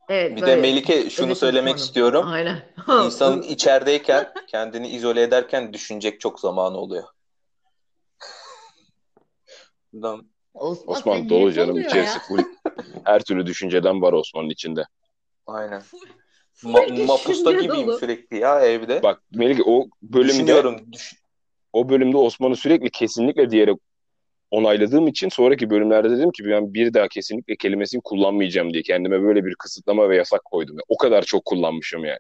Evet, 0.09 0.37
Bir 0.37 0.43
de 0.43 0.47
böyle. 0.47 0.61
Melike 0.61 1.11
şunu 1.11 1.27
Evet, 1.27 1.39
söylemek 1.39 1.75
Osman'ım. 1.75 1.87
istiyorum. 1.87 2.25
Aynen. 2.29 2.63
İnsanın 3.05 3.43
içerideyken 3.43 4.33
kendini 4.47 4.89
izole 4.89 5.23
ederken 5.23 5.73
düşünecek 5.73 6.21
çok 6.21 6.41
zamanı 6.41 6.79
oluyor. 6.79 7.05
Osman, 10.55 10.97
Osman 10.97 11.29
dolu 11.29 11.53
canım 11.53 11.81
içerisi 11.81 12.19
full. 12.19 12.39
Her 13.05 13.21
türlü 13.25 13.47
düşünceden 13.47 14.03
var 14.03 14.13
Osman'ın 14.13 14.51
içinde. 14.51 14.85
aynen. 15.47 15.83
Ma- 16.63 17.07
mapusta 17.07 17.53
gibiyim 17.53 17.87
dolu. 17.87 17.99
sürekli 17.99 18.39
ya 18.39 18.61
evde. 18.61 19.03
Bak 19.03 19.23
Melike 19.35 19.63
o 19.67 19.87
bölümde 20.03 20.29
Düşünüyorum. 20.33 20.93
Düş- 20.93 21.15
o 21.73 21.89
bölümde 21.89 22.17
Osman'ı 22.17 22.57
sürekli 22.57 22.91
kesinlikle 22.91 23.51
diyerek 23.51 23.77
onayladığım 24.51 25.09
için 25.09 25.29
sonraki 25.29 25.71
bölümlerde 25.71 26.11
dedim 26.11 26.31
ki 26.31 26.45
ben 26.45 26.75
bir 26.75 26.95
daha 26.95 27.09
kesinlikle 27.09 27.57
kelimesini 27.57 28.01
kullanmayacağım 28.05 28.73
diye 28.73 28.83
kendime 28.83 29.23
böyle 29.23 29.45
bir 29.45 29.55
kısıtlama 29.55 30.09
ve 30.09 30.17
yasak 30.17 30.45
koydum. 30.45 30.77
O 30.89 30.97
kadar 30.97 31.23
çok 31.23 31.45
kullanmışım 31.45 32.05
yani. 32.05 32.19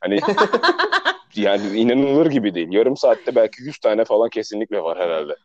Hani 0.00 0.20
yani 1.36 1.78
inanılır 1.78 2.26
gibi 2.26 2.54
değil. 2.54 2.68
Yarım 2.70 2.96
saatte 2.96 3.34
belki 3.34 3.62
100 3.62 3.78
tane 3.78 4.04
falan 4.04 4.28
kesinlikle 4.28 4.82
var 4.82 4.98
herhalde. 4.98 5.36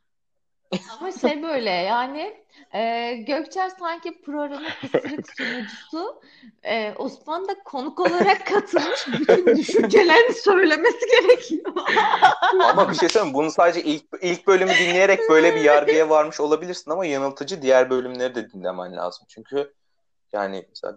Ama 1.00 1.12
şey 1.12 1.44
böyle 1.44 1.70
yani 1.70 2.44
e, 2.74 3.14
Gökçer 3.16 3.70
sanki 3.80 4.22
programın 4.22 4.70
pısırık 4.82 5.30
sunucusu 5.38 6.22
e, 6.64 6.94
Osman 6.94 7.48
da 7.48 7.56
konuk 7.66 8.00
olarak 8.00 8.48
katılmış 8.48 9.08
bütün 9.08 9.58
düşüncelerini 9.58 10.34
söylemesi 10.34 11.06
gerekiyor. 11.12 11.74
Ama 12.60 12.90
bir 12.90 12.96
şey 12.96 13.10
söyleyeyim? 13.10 13.34
Bunu 13.34 13.52
sadece 13.52 13.84
ilk 13.84 14.06
ilk 14.22 14.48
bölümü 14.48 14.72
dinleyerek 14.72 15.20
böyle 15.30 15.56
bir 15.56 15.62
yargıya 15.62 16.10
varmış 16.10 16.40
olabilirsin 16.40 16.92
ama 16.92 17.06
yanıltıcı 17.06 17.62
diğer 17.62 17.90
bölümleri 17.90 18.36
de 18.36 18.52
dinlemen 18.52 18.96
lazım. 18.96 19.26
Çünkü 19.30 19.74
yani 20.34 20.66
mesela 20.70 20.96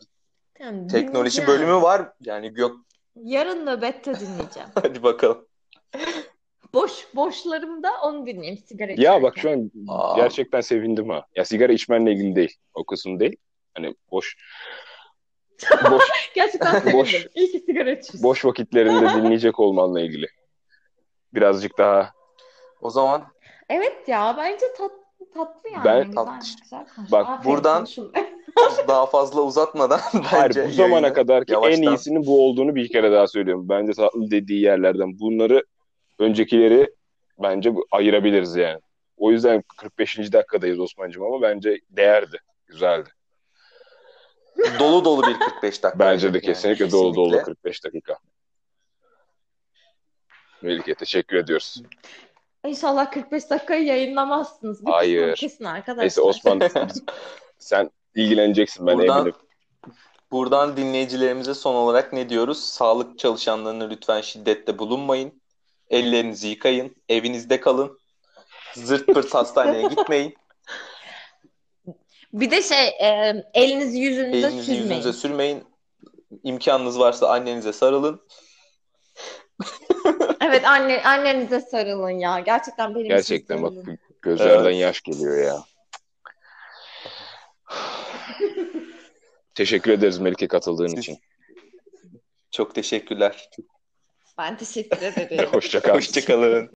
Tamam, 0.59 0.89
teknoloji 0.89 1.47
bölümü 1.47 1.83
var. 1.83 2.13
Yani 2.21 2.55
gök 2.55 2.73
Yarın 3.17 3.67
nöbette 3.67 4.21
dinleyeceğim. 4.21 4.69
hadi 4.83 5.03
bakalım. 5.03 5.47
Boş 6.75 7.07
boşlarımda 7.15 7.89
onu 8.05 8.27
dinleyeyim 8.27 8.59
sigara 8.67 8.91
Ya 8.91 8.95
içerken. 8.97 9.23
bak 9.23 9.39
şu 9.39 9.51
an 9.51 9.71
Aa. 9.89 10.17
gerçekten 10.17 10.61
sevindim 10.61 11.09
ha. 11.09 11.27
Ya 11.37 11.45
sigara 11.45 11.73
içmenle 11.73 12.13
ilgili 12.13 12.37
değil. 12.37 12.57
O 12.75 12.85
kısım 12.85 13.21
değil. 13.21 13.37
Hani 13.75 13.95
boş 14.11 14.37
boş 15.91 16.03
Gerçekten 16.35 16.71
sevindim. 16.79 16.99
Boş. 17.01 17.27
İyi 17.35 17.53
ki 17.53 17.59
sigara 17.59 17.91
içiyorsun. 17.91 18.23
boş 18.23 18.45
vakitlerinde 18.45 19.09
dinleyecek 19.23 19.61
olmanla 19.61 20.01
ilgili. 20.01 20.27
Birazcık 21.35 21.79
daha 21.79 22.11
O 22.81 22.91
zaman 22.91 23.25
Evet 23.71 24.09
ya 24.09 24.35
bence 24.39 24.67
tatlı 24.79 24.97
tatlı 25.35 25.71
yani. 25.71 25.85
Ben- 25.85 26.07
güzel, 26.07 26.25
Tatlı. 26.25 26.63
güzel. 26.63 26.87
Bak, 27.13 27.29
Aferin, 27.29 27.51
buradan- 27.57 27.77
konuşun. 27.77 28.13
daha 28.89 29.07
fazla 29.07 29.43
uzatmadan 29.43 30.01
Hayır 30.25 30.45
bence 30.49 30.67
bu 30.69 30.71
zamana 30.73 31.13
kadar 31.13 31.45
ki 31.45 31.55
en 31.55 31.83
iyisinin 31.83 32.27
bu 32.27 32.45
olduğunu 32.47 32.75
bir 32.75 32.89
kere 32.89 33.13
daha 33.13 33.27
söylüyorum. 33.27 33.69
Bence 33.69 33.93
tatlı 33.93 34.31
dediği 34.31 34.61
yerlerden 34.63 35.19
bunları 35.19 35.65
öncekileri 36.23 36.95
bence 37.39 37.73
ayırabiliriz 37.93 38.57
yani. 38.57 38.81
O 39.17 39.31
yüzden 39.31 39.63
45. 39.77 40.19
dakikadayız 40.33 40.81
Osman'cığım 40.81 41.23
ama 41.23 41.43
bence 41.43 41.81
değerdi. 41.91 42.39
Güzeldi. 42.67 43.09
dolu 44.79 45.05
dolu 45.05 45.27
bir 45.27 45.39
45 45.39 45.83
dakika. 45.83 45.99
Bence 45.99 46.33
de 46.35 46.37
Yani 46.37 46.47
kesinlikle 46.47 46.91
dolu 46.91 47.15
dolu 47.15 47.25
kesinlikle. 47.31 47.45
45 47.55 47.85
dakika. 47.85 48.19
Melike 50.63 50.95
teşekkür 50.95 51.37
ediyoruz. 51.37 51.83
İnşallah 52.67 53.11
45 53.13 53.51
dakikayı 53.51 53.85
yayınlamazsınız. 53.85 54.87
Bir 54.87 54.91
Hayır. 54.91 55.37
kesin 55.37 55.65
arkadaşlar. 55.65 56.03
Neyse 56.03 56.21
Osman 56.21 56.61
sen 57.59 57.91
ilgileneceksin 58.15 58.87
ben 58.87 58.99
Buradan- 58.99 59.19
eminim. 59.19 59.35
Buradan 60.31 60.77
dinleyicilerimize 60.77 61.55
son 61.55 61.75
olarak 61.75 62.13
ne 62.13 62.29
diyoruz? 62.29 62.65
Sağlık 62.65 63.19
çalışanlarına 63.19 63.85
lütfen 63.85 64.21
şiddette 64.21 64.79
bulunmayın. 64.79 65.42
Ellerinizi 65.93 66.49
yıkayın. 66.49 66.97
Evinizde 67.09 67.61
kalın. 67.61 67.99
Zırt 68.75 69.07
pırt 69.07 69.35
hastaneye 69.35 69.89
gitmeyin. 69.89 70.35
Bir 72.33 72.51
de 72.51 72.63
şey 72.63 72.89
e, 72.89 73.45
elinizi 73.55 73.99
yüzünüze 73.99 74.47
Elinizi 74.47 74.63
sürmeyin. 74.67 74.83
yüzünüze 74.83 75.13
sürmeyin. 75.13 75.65
İmkanınız 76.43 76.99
varsa 76.99 77.29
annenize 77.29 77.73
sarılın. 77.73 78.21
Evet 80.41 80.65
anne 80.67 81.03
annenize 81.03 81.61
sarılın 81.61 82.11
ya. 82.11 82.41
Gerçekten 82.41 82.95
benim 82.95 83.09
Gerçekten 83.09 83.63
bak 83.63 83.73
sarılın. 83.73 83.99
gözlerden 84.23 84.65
Evet. 84.65 84.81
yaş 84.81 85.01
geliyor 85.03 85.45
ya. 85.45 85.65
Teşekkür 89.55 89.91
ederiz 89.93 90.19
Melike 90.19 90.49
katıldığın 90.49 90.97
için. 90.97 91.19
Çok 92.51 92.75
teşekkürler. 92.75 93.51
Ben 94.39 94.57
teşekkür 94.57 95.03
ederim. 95.03 95.49
Hoşça 95.53 95.81
kal. 95.81 95.95
Hoşçakalın. 95.95 96.71